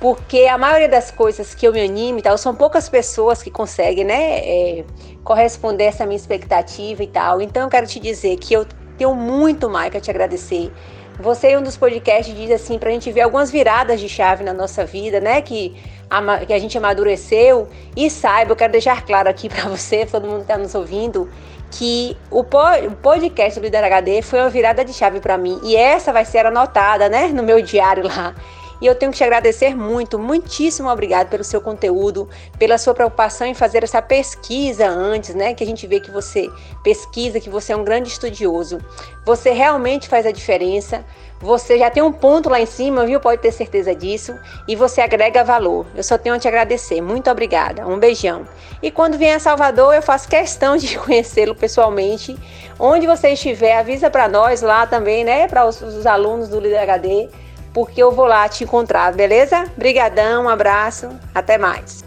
Porque 0.00 0.46
a 0.46 0.56
maioria 0.56 0.88
das 0.88 1.10
coisas 1.10 1.54
que 1.54 1.66
eu 1.66 1.72
me 1.72 1.80
animo 1.80 2.20
e 2.20 2.22
tal, 2.22 2.38
são 2.38 2.54
poucas 2.54 2.88
pessoas 2.88 3.42
que 3.42 3.50
conseguem, 3.50 4.04
né, 4.04 4.38
é, 4.38 4.84
corresponder 5.22 5.84
a 5.84 5.88
essa 5.88 6.06
minha 6.06 6.16
expectativa 6.16 7.02
e 7.02 7.06
tal. 7.08 7.40
Então, 7.40 7.64
eu 7.64 7.68
quero 7.68 7.86
te 7.86 8.00
dizer 8.00 8.36
que 8.36 8.54
eu 8.54 8.66
tenho 8.96 9.14
muito 9.14 9.68
mais 9.68 9.94
a 9.94 10.00
te 10.00 10.10
agradecer 10.10 10.72
você, 11.18 11.48
em 11.48 11.56
um 11.56 11.62
dos 11.62 11.76
podcasts, 11.76 12.34
diz 12.34 12.50
assim, 12.50 12.78
para 12.78 12.90
a 12.90 12.92
gente 12.92 13.10
ver 13.10 13.22
algumas 13.22 13.50
viradas 13.50 14.00
de 14.00 14.08
chave 14.08 14.44
na 14.44 14.52
nossa 14.52 14.84
vida, 14.84 15.20
né? 15.20 15.42
Que 15.42 15.74
a, 16.08 16.44
que 16.44 16.52
a 16.52 16.58
gente 16.58 16.78
amadureceu. 16.78 17.68
E 17.96 18.08
saiba, 18.08 18.52
eu 18.52 18.56
quero 18.56 18.72
deixar 18.72 19.04
claro 19.04 19.28
aqui 19.28 19.48
para 19.50 19.68
você, 19.68 20.06
todo 20.06 20.26
mundo 20.26 20.38
que 20.38 20.42
está 20.42 20.56
nos 20.56 20.74
ouvindo, 20.74 21.28
que 21.70 22.16
o, 22.30 22.40
o 22.40 22.96
podcast 23.02 23.58
do 23.58 23.64
Líder 23.64 23.84
HD 23.84 24.22
foi 24.22 24.38
uma 24.40 24.48
virada 24.48 24.84
de 24.84 24.92
chave 24.92 25.20
para 25.20 25.36
mim. 25.36 25.60
E 25.64 25.76
essa 25.76 26.12
vai 26.12 26.24
ser 26.24 26.46
anotada, 26.46 27.08
né? 27.08 27.28
No 27.28 27.42
meu 27.42 27.60
diário 27.60 28.06
lá. 28.06 28.34
E 28.80 28.86
eu 28.86 28.94
tenho 28.94 29.10
que 29.10 29.18
te 29.18 29.24
agradecer 29.24 29.74
muito, 29.76 30.18
muitíssimo 30.18 30.88
obrigado 30.88 31.28
pelo 31.28 31.42
seu 31.42 31.60
conteúdo, 31.60 32.28
pela 32.58 32.78
sua 32.78 32.94
preocupação 32.94 33.46
em 33.46 33.54
fazer 33.54 33.82
essa 33.82 34.00
pesquisa 34.00 34.86
antes, 34.88 35.34
né? 35.34 35.52
Que 35.52 35.64
a 35.64 35.66
gente 35.66 35.86
vê 35.86 35.98
que 35.98 36.10
você 36.10 36.48
pesquisa, 36.82 37.40
que 37.40 37.50
você 37.50 37.72
é 37.72 37.76
um 37.76 37.84
grande 37.84 38.08
estudioso. 38.08 38.78
Você 39.24 39.50
realmente 39.50 40.08
faz 40.08 40.24
a 40.26 40.30
diferença. 40.30 41.04
Você 41.40 41.78
já 41.78 41.90
tem 41.90 42.02
um 42.02 42.12
ponto 42.12 42.48
lá 42.48 42.60
em 42.60 42.66
cima, 42.66 43.04
viu? 43.04 43.20
Pode 43.20 43.42
ter 43.42 43.52
certeza 43.52 43.94
disso. 43.94 44.34
E 44.66 44.74
você 44.74 45.00
agrega 45.00 45.44
valor. 45.44 45.86
Eu 45.94 46.02
só 46.02 46.16
tenho 46.16 46.34
a 46.34 46.38
te 46.38 46.48
agradecer. 46.48 47.00
Muito 47.00 47.30
obrigada. 47.30 47.86
Um 47.86 47.98
beijão. 47.98 48.46
E 48.82 48.90
quando 48.90 49.18
vier 49.18 49.36
a 49.36 49.40
Salvador, 49.40 49.94
eu 49.94 50.02
faço 50.02 50.28
questão 50.28 50.76
de 50.76 50.98
conhecê-lo 50.98 51.54
pessoalmente. 51.54 52.36
Onde 52.78 53.06
você 53.06 53.30
estiver, 53.30 53.76
avisa 53.76 54.08
para 54.08 54.28
nós 54.28 54.62
lá 54.62 54.86
também, 54.86 55.24
né? 55.24 55.48
Para 55.48 55.66
os, 55.66 55.80
os 55.80 56.06
alunos 56.06 56.48
do 56.48 56.60
Líder 56.60 56.78
HD 56.78 57.28
porque 57.72 58.02
eu 58.02 58.12
vou 58.12 58.26
lá 58.26 58.48
te 58.48 58.64
encontrar, 58.64 59.12
beleza? 59.12 59.66
Brigadão, 59.76 60.44
um 60.44 60.48
abraço, 60.48 61.08
até 61.34 61.58
mais. 61.58 62.04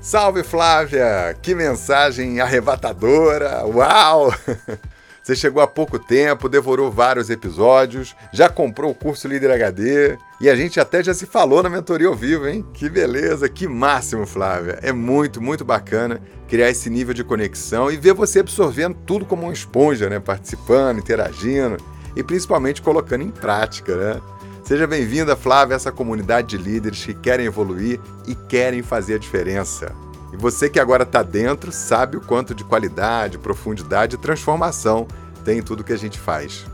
Salve 0.00 0.42
Flávia! 0.42 1.36
Que 1.40 1.54
mensagem 1.54 2.40
arrebatadora! 2.40 3.64
Uau! 3.64 4.34
Você 5.22 5.36
chegou 5.36 5.62
há 5.62 5.68
pouco 5.68 6.00
tempo, 6.00 6.48
devorou 6.48 6.90
vários 6.90 7.30
episódios, 7.30 8.16
já 8.32 8.48
comprou 8.48 8.90
o 8.90 8.94
curso 8.94 9.28
Líder 9.28 9.52
HD 9.52 10.18
e 10.40 10.50
a 10.50 10.56
gente 10.56 10.80
até 10.80 11.00
já 11.00 11.14
se 11.14 11.26
falou 11.26 11.62
na 11.62 11.68
mentoria 11.68 12.08
ao 12.08 12.16
vivo, 12.16 12.48
hein? 12.48 12.66
Que 12.74 12.88
beleza, 12.88 13.48
que 13.48 13.68
máximo, 13.68 14.26
Flávia. 14.26 14.80
É 14.82 14.90
muito, 14.92 15.40
muito 15.40 15.64
bacana 15.64 16.20
criar 16.48 16.70
esse 16.70 16.90
nível 16.90 17.14
de 17.14 17.22
conexão 17.22 17.88
e 17.88 17.96
ver 17.96 18.14
você 18.14 18.40
absorvendo 18.40 18.96
tudo 19.06 19.24
como 19.24 19.44
uma 19.44 19.52
esponja, 19.52 20.10
né? 20.10 20.18
Participando, 20.18 20.98
interagindo 20.98 21.76
e 22.16 22.24
principalmente 22.24 22.82
colocando 22.82 23.22
em 23.22 23.30
prática, 23.30 23.96
né? 23.96 24.20
Seja 24.64 24.86
bem-vinda, 24.86 25.34
Flávia, 25.34 25.74
a 25.74 25.76
essa 25.76 25.90
comunidade 25.90 26.56
de 26.56 26.56
líderes 26.56 27.04
que 27.04 27.12
querem 27.12 27.46
evoluir 27.46 27.98
e 28.26 28.34
querem 28.34 28.80
fazer 28.80 29.14
a 29.16 29.18
diferença. 29.18 29.92
E 30.32 30.36
você 30.36 30.70
que 30.70 30.78
agora 30.78 31.02
está 31.02 31.22
dentro 31.22 31.72
sabe 31.72 32.16
o 32.16 32.20
quanto 32.20 32.54
de 32.54 32.62
qualidade, 32.62 33.38
profundidade 33.38 34.14
e 34.14 34.18
transformação 34.18 35.08
tem 35.44 35.58
em 35.58 35.62
tudo 35.62 35.82
que 35.82 35.92
a 35.92 35.98
gente 35.98 36.18
faz. 36.18 36.64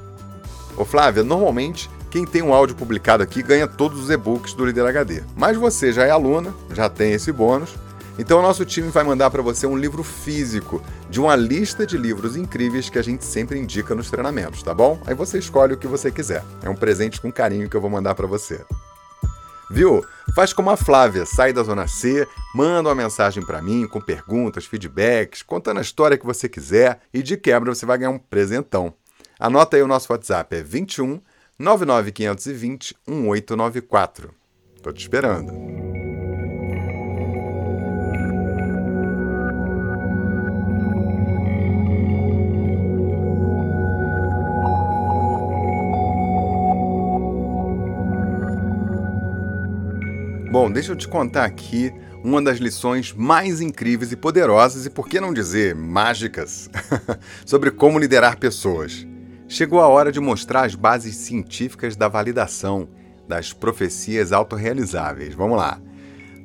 Ô 0.77 0.85
Flávia, 0.85 1.25
normalmente 1.25 1.91
quem 2.11 2.27
tem 2.27 2.43
um 2.43 2.53
áudio 2.53 2.77
publicado 2.77 3.23
aqui 3.23 3.43
ganha 3.43 3.67
todos 3.67 3.99
os 3.99 4.11
e-books 4.11 4.53
do 4.53 4.67
Líder 4.67 4.87
HD. 4.87 5.23
Mas 5.35 5.57
você 5.57 5.91
já 5.91 6.05
é 6.05 6.11
aluna, 6.11 6.55
já 6.75 6.91
tem 6.91 7.13
esse 7.13 7.33
bônus. 7.33 7.75
Então 8.19 8.41
o 8.41 8.43
nosso 8.43 8.65
time 8.65 8.91
vai 8.91 9.05
mandar 9.05 9.31
para 9.31 9.43
você 9.43 9.67
um 9.67 9.77
livro 9.77 10.03
físico 10.03 10.83
de 11.09 11.21
uma 11.21 11.37
lista 11.37 11.87
de 11.87 11.97
livros 11.97 12.37
incríveis 12.37 12.91
que 12.91 12.99
a 12.99 13.03
gente 13.03 13.25
sempre 13.25 13.59
indica 13.59 13.95
nos 13.95 14.11
treinamentos, 14.11 14.63
tá 14.63 14.75
bom? 14.75 15.01
Aí 15.07 15.15
você 15.15 15.39
escolhe 15.39 15.75
o 15.75 15.79
que 15.79 15.87
você 15.87 16.11
quiser. 16.11 16.45
É 16.63 16.69
um 16.69 16.75
presente 16.75 17.21
com 17.21 17.31
carinho 17.31 17.71
que 17.71 17.77
eu 17.77 17.81
vou 17.81 17.91
mandar 17.91 18.15
para 18.17 18.27
você. 18.27 18.65
Viu? 19.71 20.05
Faz 20.35 20.53
como 20.53 20.71
a 20.71 20.77
Flávia, 20.77 21.27
sai 21.27 21.53
da 21.53 21.63
zona 21.63 21.87
C, 21.87 22.27
manda 22.55 22.89
uma 22.89 22.95
mensagem 22.95 23.45
para 23.45 23.61
mim 23.61 23.87
com 23.87 24.01
perguntas, 24.01 24.65
feedbacks, 24.65 25.43
contando 25.43 25.79
a 25.79 25.83
história 25.83 26.17
que 26.17 26.27
você 26.27 26.49
quiser 26.49 27.01
e 27.13 27.23
de 27.23 27.37
quebra 27.37 27.75
você 27.75 27.85
vai 27.85 27.99
ganhar 27.99 28.11
um 28.11 28.19
presentão. 28.19 28.95
Anota 29.39 29.77
aí 29.77 29.83
o 29.83 29.87
nosso 29.87 30.13
WhatsApp, 30.13 30.57
é 30.57 30.63
21 30.63 31.21
99520 31.59 32.97
1894. 33.07 34.35
Tô 34.83 34.93
te 34.93 35.03
esperando. 35.03 35.88
Bom, 50.51 50.71
deixa 50.71 50.93
eu 50.93 50.97
te 50.97 51.07
contar 51.07 51.45
aqui 51.45 51.93
uma 52.25 52.41
das 52.41 52.57
lições 52.57 53.13
mais 53.13 53.61
incríveis 53.61 54.13
e 54.13 54.17
poderosas 54.17 54.87
e, 54.87 54.91
por 54.91 55.07
que 55.07 55.21
não 55.21 55.35
dizer, 55.35 55.75
mágicas, 55.75 56.71
sobre 57.45 57.71
como 57.71 57.99
liderar 57.99 58.39
pessoas. 58.39 59.07
Chegou 59.47 59.79
a 59.79 59.89
hora 59.89 60.11
de 60.11 60.19
mostrar 60.19 60.65
as 60.65 60.75
bases 60.75 61.17
científicas 61.17 61.97
da 61.97 62.09
validação 62.09 62.89
das 63.29 63.53
profecias 63.53 64.33
autorrealizáveis. 64.33 65.35
Vamos 65.35 65.59
lá. 65.59 65.79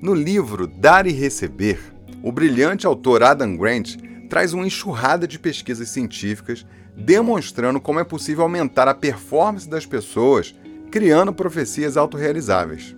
No 0.01 0.13
livro 0.13 0.67
Dar 0.67 1.07
e 1.07 1.11
Receber, 1.13 1.79
o 2.21 2.29
brilhante 2.29 2.85
autor 2.85 3.23
Adam 3.23 3.55
Grant 3.55 3.95
traz 4.29 4.51
uma 4.51 4.67
enxurrada 4.67 5.25
de 5.25 5.39
pesquisas 5.39 5.87
científicas 5.87 6.65
demonstrando 6.93 7.79
como 7.79 8.01
é 8.01 8.03
possível 8.03 8.43
aumentar 8.43 8.89
a 8.89 8.93
performance 8.93 9.67
das 9.67 9.85
pessoas 9.85 10.53
criando 10.91 11.33
profecias 11.33 11.95
autorrealizáveis. 11.95 12.93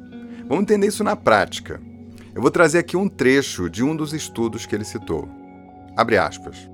Vamos 0.47 0.61
entender 0.61 0.87
isso 0.87 1.03
na 1.03 1.15
prática. 1.15 1.81
Eu 2.35 2.41
vou 2.41 2.51
trazer 2.51 2.77
aqui 2.77 2.95
um 2.95 3.09
trecho 3.09 3.67
de 3.67 3.83
um 3.83 3.95
dos 3.95 4.13
estudos 4.13 4.65
que 4.65 4.75
ele 4.75 4.85
citou. 4.85 5.27
Abre 5.97 6.17
aspas. 6.17 6.69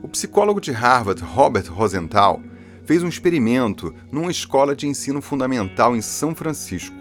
O 0.00 0.08
psicólogo 0.08 0.60
de 0.60 0.70
Harvard, 0.70 1.20
Robert 1.22 1.72
Rosenthal, 1.72 2.40
fez 2.84 3.02
um 3.02 3.08
experimento 3.08 3.92
numa 4.12 4.30
escola 4.30 4.76
de 4.76 4.86
ensino 4.86 5.20
fundamental 5.20 5.96
em 5.96 6.00
São 6.00 6.36
Francisco. 6.36 6.94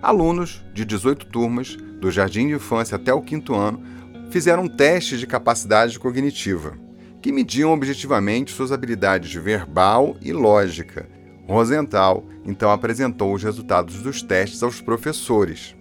Alunos 0.00 0.64
de 0.72 0.86
18 0.86 1.26
turmas, 1.26 1.76
do 2.00 2.10
jardim 2.10 2.46
de 2.46 2.54
infância 2.54 2.96
até 2.96 3.12
o 3.12 3.20
quinto 3.20 3.54
ano, 3.54 3.82
fizeram 4.30 4.62
um 4.62 4.68
teste 4.68 5.18
de 5.18 5.26
capacidade 5.26 5.98
cognitiva, 5.98 6.78
que 7.20 7.30
mediam 7.30 7.74
objetivamente 7.74 8.52
suas 8.52 8.72
habilidades 8.72 9.34
verbal 9.34 10.16
e 10.22 10.32
lógica, 10.32 11.06
Rosenthal 11.48 12.24
então 12.44 12.70
apresentou 12.70 13.32
os 13.34 13.42
resultados 13.42 14.02
dos 14.02 14.22
testes 14.22 14.62
aos 14.62 14.80
professores. 14.80 15.74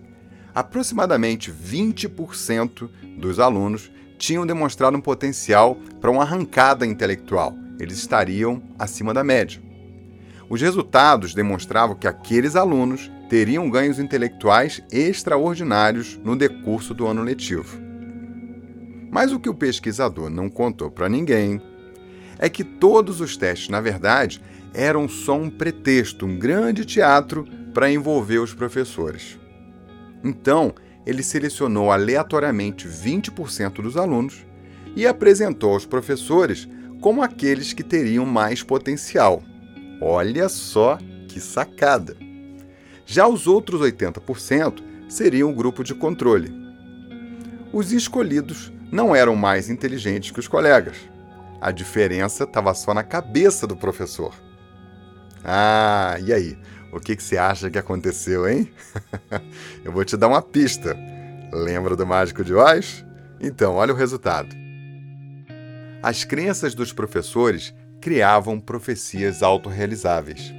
Aproximadamente 0.55 1.51
20% 1.51 2.89
dos 3.17 3.39
alunos 3.39 3.91
tinham 4.17 4.45
demonstrado 4.45 4.97
um 4.97 5.01
potencial 5.01 5.77
para 6.01 6.09
uma 6.09 6.23
arrancada 6.23 6.85
intelectual. 6.85 7.53
Eles 7.79 7.97
estariam 7.97 8.61
acima 8.79 9.13
da 9.13 9.23
média. 9.23 9.61
Os 10.49 10.61
resultados 10.61 11.33
demonstravam 11.33 11.95
que 11.95 12.07
aqueles 12.07 12.55
alunos 12.55 13.11
teriam 13.29 13.69
ganhos 13.69 13.99
intelectuais 13.99 14.81
extraordinários 14.91 16.17
no 16.23 16.35
decurso 16.35 16.93
do 16.93 17.05
ano 17.05 17.21
letivo. 17.21 17.77
Mas 19.11 19.31
o 19.31 19.39
que 19.39 19.49
o 19.49 19.53
pesquisador 19.53 20.29
não 20.29 20.49
contou 20.49 20.89
para 20.89 21.09
ninguém 21.09 21.61
é 22.39 22.49
que 22.49 22.63
todos 22.63 23.19
os 23.19 23.35
testes, 23.35 23.69
na 23.69 23.81
verdade, 23.81 24.41
eram 24.77 25.09
só 25.09 25.35
um 25.35 25.49
pretexto, 25.49 26.27
um 26.27 26.37
grande 26.37 26.85
teatro 26.85 27.47
para 27.73 27.91
envolver 27.91 28.37
os 28.37 28.53
professores. 28.53 29.39
Então, 30.23 30.71
ele 31.03 31.23
selecionou 31.23 31.91
aleatoriamente 31.91 32.87
20% 32.87 33.81
dos 33.81 33.97
alunos 33.97 34.45
e 34.95 35.07
apresentou 35.07 35.73
aos 35.73 35.83
professores 35.83 36.67
como 37.01 37.23
aqueles 37.23 37.73
que 37.73 37.83
teriam 37.83 38.23
mais 38.23 38.61
potencial. 38.61 39.41
Olha 39.99 40.47
só 40.47 40.99
que 41.27 41.39
sacada! 41.39 42.15
Já 43.03 43.27
os 43.27 43.47
outros 43.47 43.81
80% 43.81 44.83
seriam 45.09 45.49
o 45.49 45.55
grupo 45.55 45.83
de 45.83 45.95
controle. 45.95 46.53
Os 47.73 47.91
escolhidos 47.91 48.71
não 48.91 49.15
eram 49.15 49.35
mais 49.35 49.69
inteligentes 49.69 50.29
que 50.29 50.39
os 50.39 50.47
colegas. 50.47 50.97
A 51.59 51.71
diferença 51.71 52.43
estava 52.43 52.73
só 52.75 52.93
na 52.93 53.03
cabeça 53.03 53.65
do 53.65 53.75
professor. 53.75 54.46
Ah, 55.43 56.17
e 56.23 56.33
aí? 56.33 56.57
O 56.91 56.99
que, 56.99 57.15
que 57.15 57.23
você 57.23 57.37
acha 57.37 57.69
que 57.69 57.77
aconteceu, 57.77 58.47
hein? 58.47 58.71
Eu 59.83 59.91
vou 59.91 60.05
te 60.05 60.15
dar 60.17 60.27
uma 60.27 60.41
pista. 60.41 60.97
Lembra 61.51 61.95
do 61.95 62.05
Mágico 62.05 62.43
de 62.43 62.53
Oz? 62.53 63.05
Então, 63.39 63.75
olha 63.75 63.93
o 63.93 63.97
resultado. 63.97 64.55
As 66.01 66.23
crenças 66.23 66.73
dos 66.73 66.93
professores 66.93 67.73
criavam 68.01 68.59
profecias 68.59 69.43
autorrealizáveis. 69.43 70.53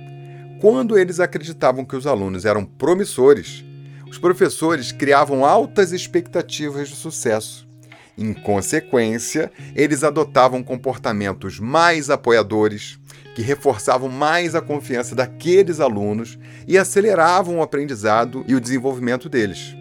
Quando 0.61 0.99
eles 0.99 1.21
acreditavam 1.21 1.85
que 1.85 1.97
os 1.97 2.07
alunos 2.07 2.45
eram 2.45 2.65
promissores, 2.65 3.65
os 4.11 4.19
professores 4.19 4.91
criavam 4.91 5.45
altas 5.45 5.93
expectativas 5.93 6.89
de 6.89 6.97
sucesso. 6.97 7.69
Em 8.17 8.33
consequência, 8.33 9.53
eles 9.77 10.03
adotavam 10.03 10.63
comportamentos 10.63 11.61
mais 11.61 12.11
apoiadores, 12.11 12.99
que 13.39 13.43
reforçavam 13.43 14.09
mais 14.09 14.57
a 14.57 14.61
confiança 14.61 15.15
daqueles 15.15 15.79
alunos 15.79 16.37
e 16.67 16.77
aceleravam 16.77 17.59
o 17.59 17.63
aprendizado 17.63 18.45
e 18.49 18.55
o 18.57 18.61
desenvolvimento 18.61 19.29
deles. 19.29 19.77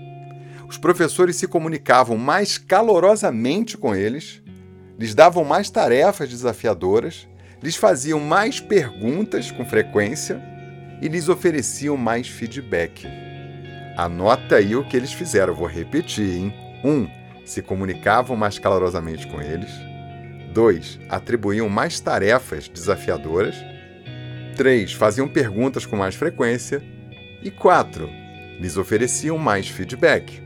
Os 0.70 0.78
professores 0.78 1.38
se 1.38 1.48
comunicavam 1.48 2.18
mais 2.18 2.60
calorosamente 2.60 3.76
com 3.76 3.96
eles, 3.96 4.44
lhes 5.00 5.16
davam 5.16 5.44
mais 5.44 5.72
tarefas 5.72 6.30
desafiadoras, 6.30 7.28
lhes 7.60 7.76
faziam 7.76 8.20
mais 8.20 8.60
perguntas 8.60 9.50
com 9.50 9.66
frequência 9.66 10.40
e 11.02 11.08
lhes 11.08 11.28
ofereciam 11.28 11.98
mais 11.98 12.28
feedback. 12.28 13.08
Anota 13.98 14.58
aí 14.58 14.76
o 14.76 14.88
que 14.88 14.96
eles 14.96 15.14
fizeram, 15.14 15.56
vou 15.56 15.66
repetir, 15.66 16.30
hein? 16.30 16.54
1. 16.84 16.90
Um, 16.92 17.10
se 17.44 17.64
comunicavam 17.64 18.38
mais 18.38 18.60
calorosamente 18.60 19.26
com 19.26 19.42
eles. 19.42 19.97
2. 20.58 21.02
Atribuíam 21.08 21.70
mais 21.70 22.00
tarefas 22.00 22.68
desafiadoras. 22.68 23.56
3. 24.56 24.92
Faziam 24.92 25.28
perguntas 25.28 25.86
com 25.86 25.96
mais 25.96 26.16
frequência. 26.16 26.84
E 27.44 27.52
4. 27.52 28.10
Lhes 28.60 28.76
ofereciam 28.76 29.38
mais 29.38 29.68
feedback. 29.68 30.42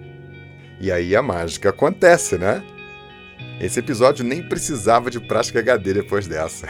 E 0.81 0.91
aí 0.91 1.15
a 1.15 1.21
mágica 1.21 1.69
acontece, 1.69 2.37
né? 2.37 2.61
Esse 3.61 3.79
episódio 3.79 4.25
nem 4.25 4.43
precisava 4.43 5.09
de 5.09 5.17
prática 5.17 5.59
HD 5.59 5.93
depois 5.93 6.27
dessa. 6.27 6.67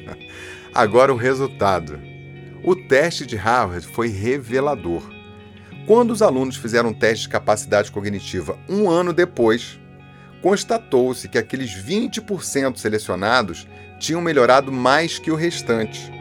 Agora 0.74 1.12
o 1.12 1.18
resultado. 1.18 2.00
O 2.62 2.74
teste 2.74 3.26
de 3.26 3.36
Harvard 3.36 3.86
foi 3.88 4.08
revelador. 4.08 5.02
Quando 5.86 6.12
os 6.12 6.22
alunos 6.22 6.56
fizeram 6.56 6.88
um 6.88 6.94
teste 6.94 7.24
de 7.24 7.28
capacidade 7.28 7.90
cognitiva 7.90 8.58
um 8.66 8.88
ano 8.88 9.12
depois, 9.12 9.78
constatou-se 10.44 11.26
que 11.26 11.38
aqueles 11.38 11.70
20% 11.70 12.76
selecionados 12.76 13.66
tinham 13.98 14.20
melhorado 14.20 14.70
mais 14.70 15.18
que 15.18 15.30
o 15.30 15.34
restante. 15.34 16.12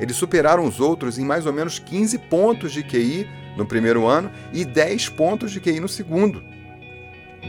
Eles 0.00 0.16
superaram 0.16 0.64
os 0.64 0.80
outros 0.80 1.16
em 1.16 1.24
mais 1.24 1.46
ou 1.46 1.52
menos 1.52 1.78
15 1.78 2.18
pontos 2.18 2.72
de 2.72 2.82
QI 2.82 3.28
no 3.56 3.64
primeiro 3.64 4.04
ano 4.04 4.32
e 4.52 4.64
10 4.64 5.10
pontos 5.10 5.52
de 5.52 5.60
QI 5.60 5.78
no 5.78 5.86
segundo. 5.86 6.42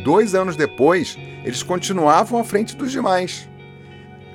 Dois 0.04 0.36
anos 0.36 0.56
depois, 0.56 1.18
eles 1.44 1.63
continuavam 1.63 2.39
à 2.39 2.44
frente 2.44 2.78
dos 2.78 2.92
demais. 2.92 3.50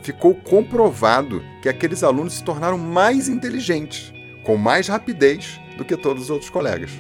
Ficou 0.03 0.35
comprovado 0.35 1.45
que 1.63 1.69
aqueles 1.69 2.03
alunos 2.03 2.35
se 2.35 2.43
tornaram 2.43 2.77
mais 2.77 3.29
inteligentes, 3.29 4.13
com 4.43 4.57
mais 4.57 4.89
rapidez 4.89 5.61
do 5.79 5.85
que 5.85 5.97
todos 5.97 6.25
os 6.25 6.31
outros 6.31 6.51
colegas. 6.51 6.91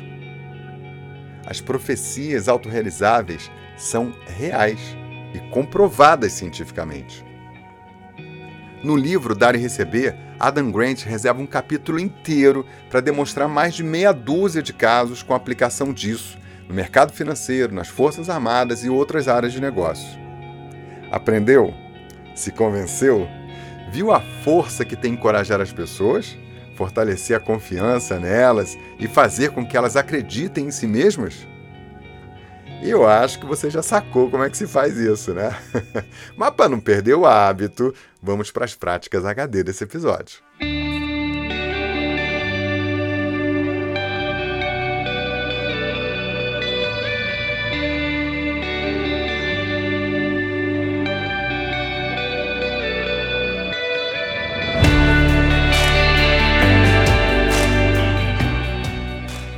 As 1.47 1.61
profecias 1.61 2.49
autorrealizáveis 2.49 3.51
são 3.77 4.15
reais 4.27 4.81
e 5.35 5.39
comprovadas 5.51 6.33
cientificamente. 6.33 7.25
No 8.83 8.97
livro 8.97 9.35
Dar 9.35 9.55
e 9.55 9.59
Receber, 9.59 10.15
Adam 10.39 10.71
Grant 10.71 11.05
reserva 11.05 11.41
um 11.41 11.47
capítulo 11.47 11.99
inteiro 11.99 12.67
para 12.91 13.01
demonstrar 13.01 13.49
mais 13.49 13.75
de 13.75 13.83
meia 13.83 14.13
dúzia 14.13 14.63
de 14.63 14.73
casos 14.73 15.23
com 15.23 15.35
aplicação 15.35 15.93
disso 15.93 16.39
no 16.69 16.75
mercado 16.75 17.13
financeiro, 17.13 17.75
nas 17.75 17.89
Forças 17.89 18.29
Armadas 18.29 18.85
e 18.85 18.89
outras 18.89 19.29
áreas 19.29 19.53
de 19.53 19.61
negócio. 19.61 20.19
Aprendeu? 21.11 21.73
Se 22.35 22.51
convenceu? 22.51 23.29
Viu 23.91 24.13
a 24.13 24.21
força 24.21 24.85
que 24.85 24.97
tem 24.97 25.13
encorajar 25.13 25.61
as 25.61 25.73
pessoas? 25.73 26.37
Fortalecer 26.75 27.37
a 27.37 27.41
confiança 27.41 28.19
nelas 28.19 28.77
e 28.99 29.07
fazer 29.07 29.51
com 29.51 29.67
que 29.67 29.77
elas 29.77 29.97
acreditem 29.97 30.67
em 30.67 30.71
si 30.71 30.87
mesmas? 30.87 31.47
Eu 32.83 33.07
acho 33.07 33.39
que 33.41 33.47
você 33.47 33.71
já 33.71 33.83
sacou 33.83 34.31
como 34.31 34.43
é 34.43 34.51
que 34.51 34.59
se 34.59 34.67
faz 34.67 34.97
isso, 34.99 35.33
né? 35.33 35.57
Mas 36.37 36.51
para 36.51 36.69
não 36.69 36.81
perder 36.81 37.15
o 37.15 37.25
hábito, 37.25 37.95
vamos 38.23 38.51
para 38.51 38.65
as 38.65 38.75
práticas 38.75 39.25
HD 39.25 39.63
desse 39.63 39.85
episódio. 39.85 40.39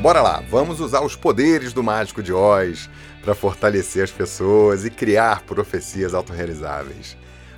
Bora 0.07 0.23
lá, 0.23 0.40
vamos 0.49 0.79
usar 0.79 1.01
os 1.01 1.16
poderes 1.16 1.73
do 1.73 1.83
Mágico 1.83 2.23
de 2.23 2.33
Oz 2.33 2.88
para 3.25 3.35
fortalecer 3.35 4.05
as 4.05 4.11
pessoas 4.12 4.85
e 4.85 4.88
criar 4.88 5.42
profecias 5.42 6.14
autorrealizáveis. 6.14 7.16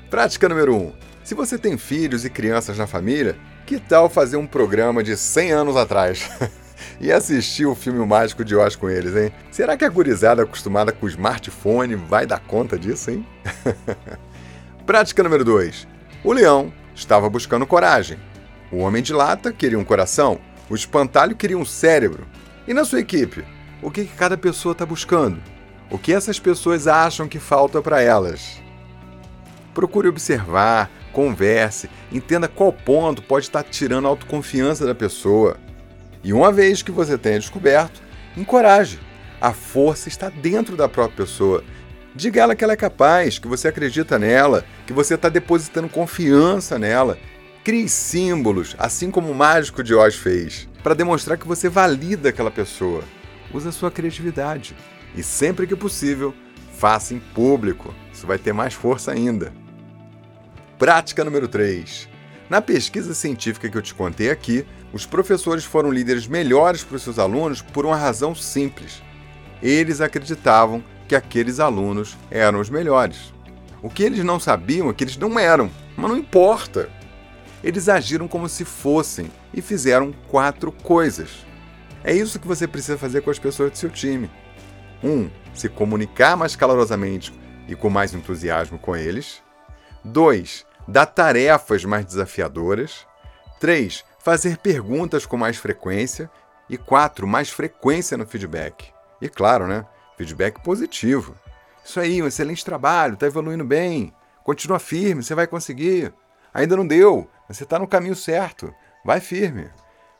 Prática 0.08 0.48
número 0.48 0.74
1. 0.74 0.78
Um, 0.78 0.92
se 1.22 1.34
você 1.34 1.58
tem 1.58 1.76
filhos 1.76 2.24
e 2.24 2.30
crianças 2.30 2.78
na 2.78 2.86
família, 2.86 3.36
que 3.66 3.78
tal 3.78 4.08
fazer 4.08 4.38
um 4.38 4.46
programa 4.46 5.02
de 5.02 5.14
100 5.14 5.52
anos 5.52 5.76
atrás? 5.76 6.26
e 6.98 7.12
assistir 7.12 7.66
o 7.66 7.74
filme 7.74 8.02
Mágico 8.06 8.42
de 8.42 8.56
Oz 8.56 8.74
com 8.74 8.88
eles, 8.88 9.14
hein? 9.14 9.30
Será 9.50 9.76
que 9.76 9.84
a 9.84 9.90
gurizada 9.90 10.42
acostumada 10.42 10.90
com 10.90 11.04
o 11.04 11.10
smartphone 11.10 11.96
vai 11.96 12.24
dar 12.24 12.40
conta 12.40 12.78
disso, 12.78 13.10
hein? 13.10 13.26
Prática 14.86 15.22
número 15.22 15.44
2. 15.44 15.86
O 16.24 16.32
leão 16.32 16.72
estava 16.94 17.28
buscando 17.28 17.66
coragem. 17.66 18.18
O 18.72 18.78
homem 18.78 19.02
de 19.02 19.12
lata 19.12 19.52
queria 19.52 19.78
um 19.78 19.84
coração. 19.84 20.40
O 20.70 20.74
espantalho 20.74 21.34
queria 21.34 21.56
um 21.56 21.64
cérebro. 21.64 22.26
E 22.66 22.74
na 22.74 22.84
sua 22.84 23.00
equipe, 23.00 23.44
o 23.82 23.90
que 23.90 24.04
cada 24.04 24.36
pessoa 24.36 24.72
está 24.72 24.84
buscando? 24.84 25.40
O 25.90 25.98
que 25.98 26.12
essas 26.12 26.38
pessoas 26.38 26.86
acham 26.86 27.26
que 27.26 27.38
falta 27.38 27.80
para 27.80 28.02
elas? 28.02 28.60
Procure 29.72 30.08
observar, 30.08 30.90
converse, 31.12 31.88
entenda 32.12 32.46
qual 32.46 32.72
ponto 32.72 33.22
pode 33.22 33.46
estar 33.46 33.62
tirando 33.62 34.06
a 34.06 34.08
autoconfiança 34.08 34.84
da 34.84 34.94
pessoa. 34.94 35.56
E 36.22 36.32
uma 36.32 36.52
vez 36.52 36.82
que 36.82 36.90
você 36.90 37.16
tenha 37.16 37.38
descoberto, 37.38 38.02
encoraje. 38.36 39.00
A 39.40 39.52
força 39.52 40.08
está 40.08 40.28
dentro 40.28 40.76
da 40.76 40.88
própria 40.88 41.24
pessoa. 41.24 41.62
Diga 42.14 42.40
a 42.40 42.42
ela 42.42 42.56
que 42.56 42.64
ela 42.64 42.72
é 42.72 42.76
capaz, 42.76 43.38
que 43.38 43.46
você 43.46 43.68
acredita 43.68 44.18
nela, 44.18 44.64
que 44.84 44.92
você 44.92 45.14
está 45.14 45.28
depositando 45.28 45.88
confiança 45.88 46.78
nela. 46.78 47.16
Crie 47.64 47.88
símbolos, 47.88 48.74
assim 48.78 49.10
como 49.10 49.30
o 49.30 49.34
mágico 49.34 49.82
de 49.82 49.94
Oz 49.94 50.14
fez 50.14 50.68
para 50.82 50.94
demonstrar 50.94 51.36
que 51.36 51.46
você 51.46 51.68
valida 51.68 52.30
aquela 52.30 52.50
pessoa. 52.50 53.04
Use 53.52 53.68
a 53.68 53.72
sua 53.72 53.90
criatividade 53.90 54.74
e 55.14 55.22
sempre 55.22 55.66
que 55.66 55.76
possível, 55.76 56.34
faça 56.78 57.12
em 57.12 57.18
público. 57.18 57.94
Isso 58.12 58.26
vai 58.26 58.38
ter 58.38 58.52
mais 58.52 58.74
força 58.74 59.12
ainda. 59.12 59.52
Prática 60.78 61.24
número 61.24 61.48
3. 61.48 62.08
Na 62.48 62.62
pesquisa 62.62 63.12
científica 63.12 63.68
que 63.68 63.76
eu 63.76 63.82
te 63.82 63.94
contei 63.94 64.30
aqui, 64.30 64.64
os 64.92 65.04
professores 65.04 65.64
foram 65.64 65.90
líderes 65.90 66.26
melhores 66.26 66.82
para 66.82 66.96
os 66.96 67.02
seus 67.02 67.18
alunos 67.18 67.60
por 67.60 67.84
uma 67.84 67.96
razão 67.96 68.34
simples. 68.34 69.02
Eles 69.62 70.00
acreditavam 70.00 70.82
que 71.06 71.14
aqueles 71.14 71.60
alunos 71.60 72.16
eram 72.30 72.60
os 72.60 72.70
melhores. 72.70 73.32
O 73.82 73.90
que 73.90 74.02
eles 74.02 74.24
não 74.24 74.40
sabiam 74.40 74.88
é 74.88 74.94
que 74.94 75.04
eles 75.04 75.16
não 75.16 75.38
eram, 75.38 75.70
mas 75.96 76.10
não 76.10 76.16
importa. 76.16 76.88
Eles 77.62 77.88
agiram 77.88 78.28
como 78.28 78.48
se 78.48 78.64
fossem 78.64 79.30
e 79.52 79.60
fizeram 79.60 80.12
quatro 80.28 80.70
coisas. 80.70 81.46
É 82.04 82.12
isso 82.12 82.38
que 82.38 82.46
você 82.46 82.66
precisa 82.66 82.96
fazer 82.96 83.22
com 83.22 83.30
as 83.30 83.38
pessoas 83.38 83.72
do 83.72 83.78
seu 83.78 83.90
time. 83.90 84.30
1. 85.02 85.10
Um, 85.10 85.30
se 85.54 85.68
comunicar 85.68 86.36
mais 86.36 86.54
calorosamente 86.54 87.32
e 87.66 87.74
com 87.74 87.90
mais 87.90 88.14
entusiasmo 88.14 88.78
com 88.78 88.96
eles. 88.96 89.42
2. 90.04 90.64
Dar 90.86 91.06
tarefas 91.06 91.84
mais 91.84 92.04
desafiadoras. 92.04 93.06
3. 93.60 94.04
Fazer 94.20 94.58
perguntas 94.58 95.26
com 95.26 95.36
mais 95.36 95.56
frequência. 95.56 96.30
E 96.70 96.76
4. 96.76 97.26
Mais 97.26 97.50
frequência 97.50 98.16
no 98.16 98.26
feedback. 98.26 98.92
E 99.20 99.28
claro, 99.28 99.66
né? 99.66 99.84
Feedback 100.16 100.62
positivo. 100.62 101.34
Isso 101.84 101.98
aí, 101.98 102.22
um 102.22 102.26
excelente 102.26 102.64
trabalho, 102.64 103.14
está 103.14 103.26
evoluindo 103.26 103.64
bem. 103.64 104.12
Continua 104.44 104.78
firme, 104.78 105.22
você 105.22 105.34
vai 105.34 105.46
conseguir. 105.46 106.12
Ainda 106.58 106.76
não 106.76 106.84
deu, 106.84 107.30
você 107.48 107.62
está 107.62 107.78
no 107.78 107.86
caminho 107.86 108.16
certo. 108.16 108.74
Vai 109.04 109.20
firme. 109.20 109.70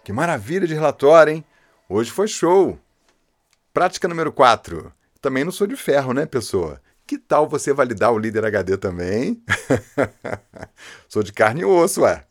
Que 0.04 0.12
maravilha 0.12 0.68
de 0.68 0.74
relatório, 0.74 1.32
hein? 1.32 1.44
Hoje 1.88 2.12
foi 2.12 2.28
show. 2.28 2.78
Prática 3.74 4.06
número 4.06 4.32
4. 4.32 4.92
Também 5.20 5.42
não 5.42 5.50
sou 5.50 5.66
de 5.66 5.74
ferro, 5.74 6.12
né, 6.12 6.26
pessoa? 6.26 6.80
Que 7.04 7.18
tal 7.18 7.48
você 7.48 7.72
validar 7.72 8.12
o 8.12 8.18
líder 8.20 8.44
HD 8.44 8.76
também? 8.76 9.42
sou 11.08 11.24
de 11.24 11.32
carne 11.32 11.62
e 11.62 11.64
osso, 11.64 12.02
ué. 12.02 12.24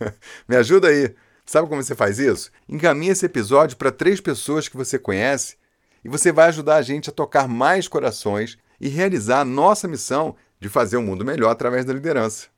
Me 0.46 0.56
ajuda 0.56 0.88
aí. 0.88 1.14
Sabe 1.46 1.66
como 1.66 1.82
você 1.82 1.94
faz 1.94 2.18
isso? 2.18 2.50
Encaminhe 2.68 3.12
esse 3.12 3.24
episódio 3.24 3.78
para 3.78 3.90
três 3.90 4.20
pessoas 4.20 4.68
que 4.68 4.76
você 4.76 4.98
conhece 4.98 5.56
e 6.04 6.08
você 6.10 6.30
vai 6.30 6.48
ajudar 6.48 6.76
a 6.76 6.82
gente 6.82 7.08
a 7.08 7.14
tocar 7.14 7.48
mais 7.48 7.88
corações 7.88 8.58
e 8.78 8.90
realizar 8.90 9.40
a 9.40 9.44
nossa 9.44 9.88
missão 9.88 10.36
de 10.60 10.68
fazer 10.68 10.98
o 10.98 11.00
um 11.00 11.04
mundo 11.04 11.24
melhor 11.24 11.48
através 11.48 11.86
da 11.86 11.94
liderança. 11.94 12.52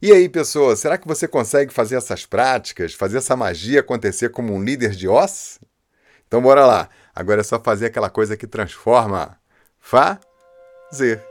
E 0.00 0.12
aí, 0.12 0.28
pessoas, 0.28 0.78
será 0.78 0.98
que 0.98 1.08
você 1.08 1.26
consegue 1.26 1.72
fazer 1.72 1.96
essas 1.96 2.26
práticas, 2.26 2.92
fazer 2.92 3.18
essa 3.18 3.34
magia 3.34 3.80
acontecer 3.80 4.28
como 4.28 4.52
um 4.54 4.62
líder 4.62 4.90
de 4.90 5.08
Oz? 5.08 5.58
Então 6.26 6.42
bora 6.42 6.66
lá. 6.66 6.88
Agora 7.14 7.40
é 7.40 7.44
só 7.44 7.58
fazer 7.58 7.86
aquela 7.86 8.10
coisa 8.10 8.36
que 8.36 8.46
transforma. 8.46 9.38
Fazer. 9.80 11.24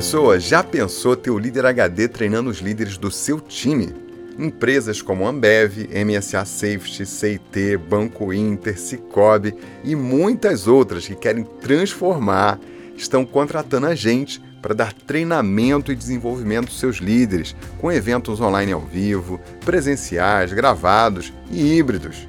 Pessoa, 0.00 0.40
já 0.40 0.64
pensou 0.64 1.14
ter 1.14 1.30
o 1.30 1.38
líder 1.38 1.66
HD 1.66 2.08
treinando 2.08 2.48
os 2.48 2.60
líderes 2.60 2.96
do 2.96 3.10
seu 3.10 3.38
time? 3.38 3.94
Empresas 4.38 5.02
como 5.02 5.28
Ambev, 5.28 5.90
MSA 5.92 6.42
Safety, 6.46 7.04
CIT, 7.04 7.76
Banco 7.76 8.32
Inter, 8.32 8.80
Cicobi 8.80 9.54
e 9.84 9.94
muitas 9.94 10.66
outras 10.66 11.06
que 11.06 11.14
querem 11.14 11.44
transformar 11.44 12.58
estão 12.96 13.26
contratando 13.26 13.88
a 13.88 13.94
gente 13.94 14.40
para 14.62 14.72
dar 14.72 14.94
treinamento 14.94 15.92
e 15.92 15.96
desenvolvimento 15.96 16.68
dos 16.68 16.80
seus 16.80 16.96
líderes, 16.96 17.54
com 17.78 17.92
eventos 17.92 18.40
online 18.40 18.72
ao 18.72 18.80
vivo, 18.80 19.38
presenciais, 19.66 20.50
gravados 20.50 21.30
e 21.50 21.76
híbridos. 21.76 22.26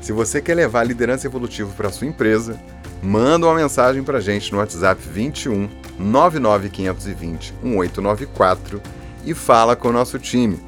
Se 0.00 0.12
você 0.12 0.42
quer 0.42 0.56
levar 0.56 0.80
a 0.80 0.84
liderança 0.84 1.28
evolutiva 1.28 1.72
para 1.76 1.86
a 1.86 1.92
sua 1.92 2.08
empresa, 2.08 2.58
manda 3.02 3.46
uma 3.46 3.56
mensagem 3.56 4.02
para 4.02 4.20
gente 4.20 4.52
no 4.52 4.58
WhatsApp 4.58 5.00
21 5.06 5.68
99520 5.98 7.54
1894 7.62 8.80
e 9.24 9.34
fala 9.34 9.74
com 9.74 9.88
o 9.88 9.92
nosso 9.92 10.18
time. 10.18 10.60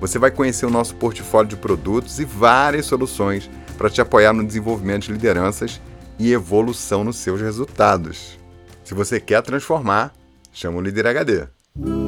Você 0.00 0.18
vai 0.18 0.30
conhecer 0.30 0.66
o 0.66 0.70
nosso 0.70 0.94
portfólio 0.96 1.48
de 1.48 1.56
produtos 1.56 2.18
e 2.18 2.24
várias 2.24 2.86
soluções 2.86 3.48
para 3.78 3.90
te 3.90 4.00
apoiar 4.00 4.32
no 4.32 4.44
desenvolvimento 4.44 5.06
de 5.06 5.12
lideranças 5.12 5.80
e 6.18 6.32
evolução 6.32 7.04
nos 7.04 7.16
seus 7.16 7.40
resultados. 7.40 8.38
Se 8.84 8.94
você 8.94 9.20
quer 9.20 9.42
transformar, 9.42 10.12
chama 10.52 10.78
o 10.78 10.80
Líder 10.80 11.06
HD. 11.08 12.05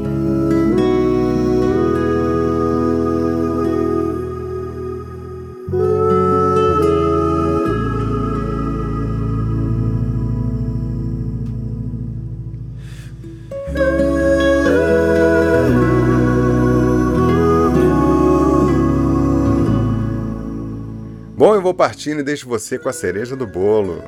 Partindo 21.79 22.19
e 22.19 22.25
deixo 22.25 22.49
você 22.49 22.77
com 22.77 22.89
a 22.89 22.93
cereja 22.93 23.37
do 23.37 23.47
bolo. 23.47 24.03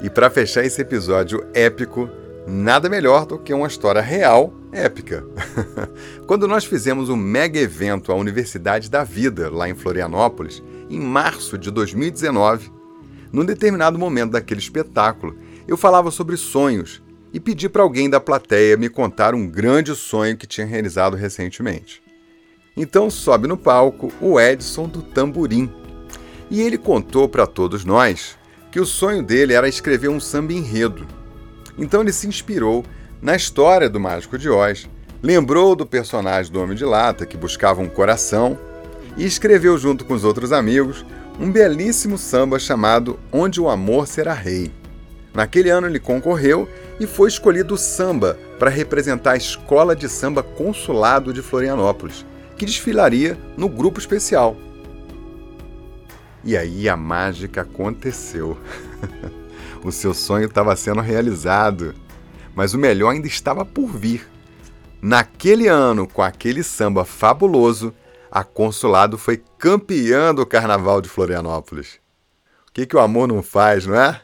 E 0.00 0.08
para 0.08 0.30
fechar 0.30 0.64
esse 0.64 0.80
episódio 0.80 1.46
épico, 1.52 2.08
nada 2.46 2.88
melhor 2.88 3.26
do 3.26 3.38
que 3.38 3.52
uma 3.52 3.66
história 3.66 4.00
real 4.00 4.50
épica. 4.72 5.22
Quando 6.26 6.48
nós 6.48 6.64
fizemos 6.64 7.10
um 7.10 7.16
mega 7.16 7.60
evento 7.60 8.10
à 8.10 8.14
Universidade 8.14 8.90
da 8.90 9.04
Vida, 9.04 9.50
lá 9.50 9.68
em 9.68 9.74
Florianópolis, 9.74 10.62
em 10.88 10.98
março 10.98 11.58
de 11.58 11.70
2019, 11.70 12.72
num 13.30 13.44
determinado 13.44 13.98
momento 13.98 14.30
daquele 14.30 14.60
espetáculo, 14.60 15.36
eu 15.68 15.76
falava 15.76 16.10
sobre 16.10 16.38
sonhos 16.38 17.02
e 17.30 17.38
pedi 17.38 17.68
para 17.68 17.82
alguém 17.82 18.08
da 18.08 18.20
plateia 18.20 18.78
me 18.78 18.88
contar 18.88 19.34
um 19.34 19.46
grande 19.46 19.94
sonho 19.94 20.34
que 20.34 20.46
tinha 20.46 20.66
realizado 20.66 21.14
recentemente. 21.14 22.02
Então 22.74 23.10
sobe 23.10 23.46
no 23.46 23.58
palco 23.58 24.10
o 24.18 24.40
Edson 24.40 24.88
do 24.88 25.02
Tamborim. 25.02 25.81
E 26.52 26.60
ele 26.60 26.76
contou 26.76 27.26
para 27.26 27.46
todos 27.46 27.82
nós 27.82 28.36
que 28.70 28.78
o 28.78 28.84
sonho 28.84 29.22
dele 29.22 29.54
era 29.54 29.66
escrever 29.66 30.08
um 30.08 30.20
samba 30.20 30.52
enredo. 30.52 31.06
Então 31.78 32.02
ele 32.02 32.12
se 32.12 32.28
inspirou 32.28 32.84
na 33.22 33.34
história 33.34 33.88
do 33.88 33.98
Mágico 33.98 34.36
de 34.36 34.50
Oz, 34.50 34.86
lembrou 35.22 35.74
do 35.74 35.86
personagem 35.86 36.52
do 36.52 36.60
Homem 36.60 36.76
de 36.76 36.84
Lata 36.84 37.24
que 37.24 37.38
buscava 37.38 37.80
um 37.80 37.88
coração 37.88 38.58
e 39.16 39.24
escreveu 39.24 39.78
junto 39.78 40.04
com 40.04 40.12
os 40.12 40.24
outros 40.24 40.52
amigos 40.52 41.06
um 41.40 41.50
belíssimo 41.50 42.18
samba 42.18 42.58
chamado 42.58 43.18
Onde 43.32 43.58
o 43.58 43.70
Amor 43.70 44.06
Será 44.06 44.34
Rei. 44.34 44.70
Naquele 45.32 45.70
ano 45.70 45.86
ele 45.86 45.98
concorreu 45.98 46.68
e 47.00 47.06
foi 47.06 47.30
escolhido 47.30 47.72
o 47.72 47.78
samba 47.78 48.38
para 48.58 48.68
representar 48.68 49.32
a 49.32 49.36
Escola 49.38 49.96
de 49.96 50.06
Samba 50.06 50.42
Consulado 50.42 51.32
de 51.32 51.40
Florianópolis, 51.40 52.26
que 52.58 52.66
desfilaria 52.66 53.38
no 53.56 53.70
grupo 53.70 53.98
especial. 53.98 54.54
E 56.44 56.56
aí 56.56 56.88
a 56.88 56.96
mágica 56.96 57.62
aconteceu. 57.62 58.58
o 59.84 59.92
seu 59.92 60.12
sonho 60.12 60.46
estava 60.46 60.74
sendo 60.76 61.00
realizado, 61.00 61.94
mas 62.54 62.74
o 62.74 62.78
melhor 62.78 63.10
ainda 63.10 63.26
estava 63.26 63.64
por 63.64 63.86
vir. 63.86 64.28
Naquele 65.00 65.68
ano, 65.68 66.06
com 66.06 66.22
aquele 66.22 66.62
samba 66.62 67.04
fabuloso, 67.04 67.94
a 68.30 68.42
Consulado 68.44 69.18
foi 69.18 69.42
campeã 69.58 70.34
do 70.34 70.46
Carnaval 70.46 71.00
de 71.00 71.08
Florianópolis. 71.08 72.00
O 72.68 72.72
que, 72.72 72.86
que 72.86 72.96
o 72.96 73.00
amor 73.00 73.28
não 73.28 73.42
faz, 73.42 73.86
não 73.86 73.94
é? 73.94 74.20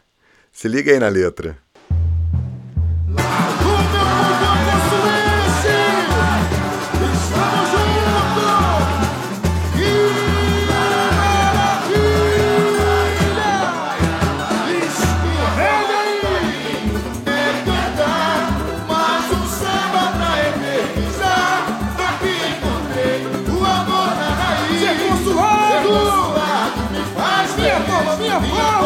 Se 0.51 0.67
liga 0.67 0.91
aí 0.91 0.99
na 0.99 1.09
letra. 1.09 1.59
Na 28.39 28.78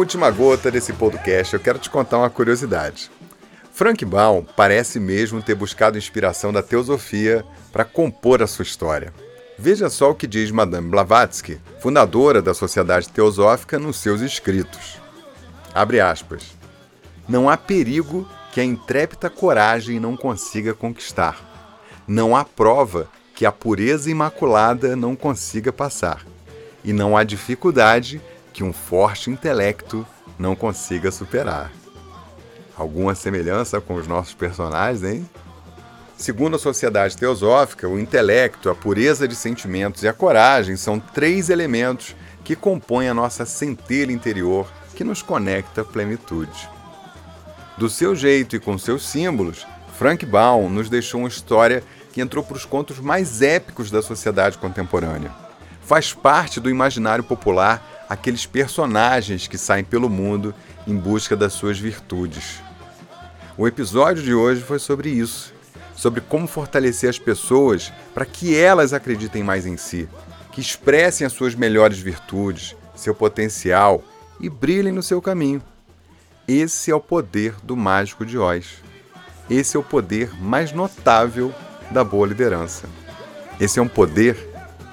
última 0.00 0.30
gota 0.30 0.70
desse 0.70 0.94
podcast, 0.94 1.52
eu 1.52 1.60
quero 1.60 1.78
te 1.78 1.90
contar 1.90 2.16
uma 2.16 2.30
curiosidade. 2.30 3.10
Frank 3.70 4.02
Baum 4.02 4.42
parece 4.56 4.98
mesmo 4.98 5.42
ter 5.42 5.54
buscado 5.54 5.98
inspiração 5.98 6.50
da 6.50 6.62
teosofia 6.62 7.44
para 7.70 7.84
compor 7.84 8.42
a 8.42 8.46
sua 8.46 8.62
história. 8.62 9.12
Veja 9.58 9.90
só 9.90 10.10
o 10.10 10.14
que 10.14 10.26
diz 10.26 10.50
Madame 10.50 10.88
Blavatsky, 10.88 11.60
fundadora 11.80 12.40
da 12.40 12.54
Sociedade 12.54 13.10
Teosófica, 13.10 13.78
nos 13.78 13.96
seus 13.96 14.22
escritos. 14.22 14.98
Abre 15.74 16.00
aspas. 16.00 16.44
Não 17.28 17.50
há 17.50 17.58
perigo 17.58 18.26
que 18.52 18.60
a 18.60 18.64
intrépida 18.64 19.28
coragem 19.28 20.00
não 20.00 20.16
consiga 20.16 20.72
conquistar. 20.72 21.38
Não 22.08 22.34
há 22.34 22.42
prova 22.42 23.06
que 23.34 23.44
a 23.44 23.52
pureza 23.52 24.10
imaculada 24.10 24.96
não 24.96 25.14
consiga 25.14 25.70
passar. 25.70 26.24
E 26.82 26.90
não 26.90 27.18
há 27.18 27.22
dificuldade 27.22 28.20
que 28.52 28.64
um 28.64 28.72
forte 28.72 29.30
intelecto 29.30 30.06
não 30.38 30.56
consiga 30.56 31.10
superar. 31.10 31.70
Alguma 32.76 33.14
semelhança 33.14 33.80
com 33.80 33.94
os 33.94 34.06
nossos 34.06 34.34
personagens, 34.34 35.02
hein? 35.02 35.28
Segundo 36.16 36.56
a 36.56 36.58
sociedade 36.58 37.16
teosófica, 37.16 37.88
o 37.88 37.98
intelecto, 37.98 38.68
a 38.68 38.74
pureza 38.74 39.26
de 39.26 39.34
sentimentos 39.34 40.02
e 40.02 40.08
a 40.08 40.12
coragem 40.12 40.76
são 40.76 40.98
três 40.98 41.48
elementos 41.48 42.14
que 42.44 42.54
compõem 42.54 43.08
a 43.08 43.14
nossa 43.14 43.46
centelha 43.46 44.12
interior 44.12 44.70
que 44.94 45.04
nos 45.04 45.22
conecta 45.22 45.80
à 45.80 45.84
plenitude. 45.84 46.68
Do 47.78 47.88
seu 47.88 48.14
jeito 48.14 48.54
e 48.54 48.60
com 48.60 48.76
seus 48.76 49.08
símbolos, 49.08 49.66
Frank 49.96 50.26
Baum 50.26 50.68
nos 50.68 50.90
deixou 50.90 51.20
uma 51.20 51.28
história 51.28 51.82
que 52.12 52.20
entrou 52.20 52.44
para 52.44 52.56
os 52.56 52.66
contos 52.66 52.98
mais 52.98 53.40
épicos 53.40 53.90
da 53.90 54.02
sociedade 54.02 54.58
contemporânea. 54.58 55.30
Faz 55.80 56.12
parte 56.12 56.60
do 56.60 56.68
imaginário 56.68 57.24
popular 57.24 57.82
aqueles 58.10 58.44
personagens 58.44 59.46
que 59.46 59.56
saem 59.56 59.84
pelo 59.84 60.10
mundo 60.10 60.52
em 60.84 60.96
busca 60.96 61.36
das 61.36 61.52
suas 61.52 61.78
virtudes. 61.78 62.60
O 63.56 63.68
episódio 63.68 64.20
de 64.20 64.34
hoje 64.34 64.62
foi 64.62 64.80
sobre 64.80 65.10
isso, 65.10 65.54
sobre 65.94 66.20
como 66.20 66.48
fortalecer 66.48 67.08
as 67.08 67.20
pessoas 67.20 67.92
para 68.12 68.26
que 68.26 68.56
elas 68.56 68.92
acreditem 68.92 69.44
mais 69.44 69.64
em 69.64 69.76
si, 69.76 70.08
que 70.50 70.60
expressem 70.60 71.24
as 71.24 71.32
suas 71.32 71.54
melhores 71.54 72.00
virtudes, 72.00 72.74
seu 72.96 73.14
potencial 73.14 74.02
e 74.40 74.50
brilhem 74.50 74.92
no 74.92 75.04
seu 75.04 75.22
caminho. 75.22 75.62
Esse 76.48 76.90
é 76.90 76.94
o 76.94 77.00
poder 77.00 77.54
do 77.62 77.76
Mágico 77.76 78.26
de 78.26 78.36
Oz. 78.36 78.82
Esse 79.48 79.76
é 79.76 79.80
o 79.80 79.84
poder 79.84 80.34
mais 80.42 80.72
notável 80.72 81.54
da 81.92 82.02
boa 82.02 82.26
liderança. 82.26 82.88
Esse 83.60 83.78
é 83.78 83.82
um 83.82 83.88
poder 83.88 84.36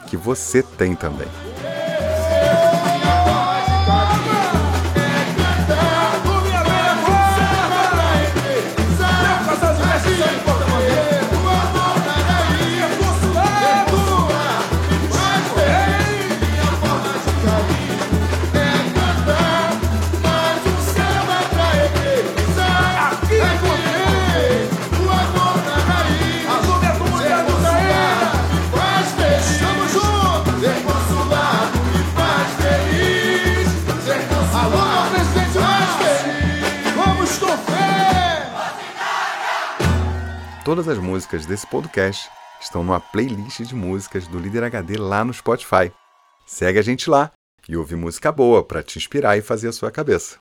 que 0.08 0.16
você 0.16 0.62
tem 0.62 0.96
também. 0.96 1.28
Todas 40.68 40.90
as 40.90 40.98
músicas 40.98 41.46
desse 41.46 41.66
podcast 41.66 42.30
estão 42.60 42.84
numa 42.84 43.00
playlist 43.00 43.62
de 43.62 43.74
músicas 43.74 44.28
do 44.28 44.38
Líder 44.38 44.66
HD 44.66 44.98
lá 44.98 45.24
no 45.24 45.34
Spotify. 45.34 45.94
Segue 46.46 46.78
a 46.78 46.82
gente 46.82 47.10
lá 47.10 47.32
e 47.70 47.78
ouve 47.78 47.96
música 47.96 48.34
boa 48.34 48.62
para 48.62 48.84
te 48.84 48.98
inspirar 48.98 49.38
e 49.38 49.42
fazer 49.42 49.70
a 49.70 49.72
sua 49.72 49.90
cabeça. 49.90 50.36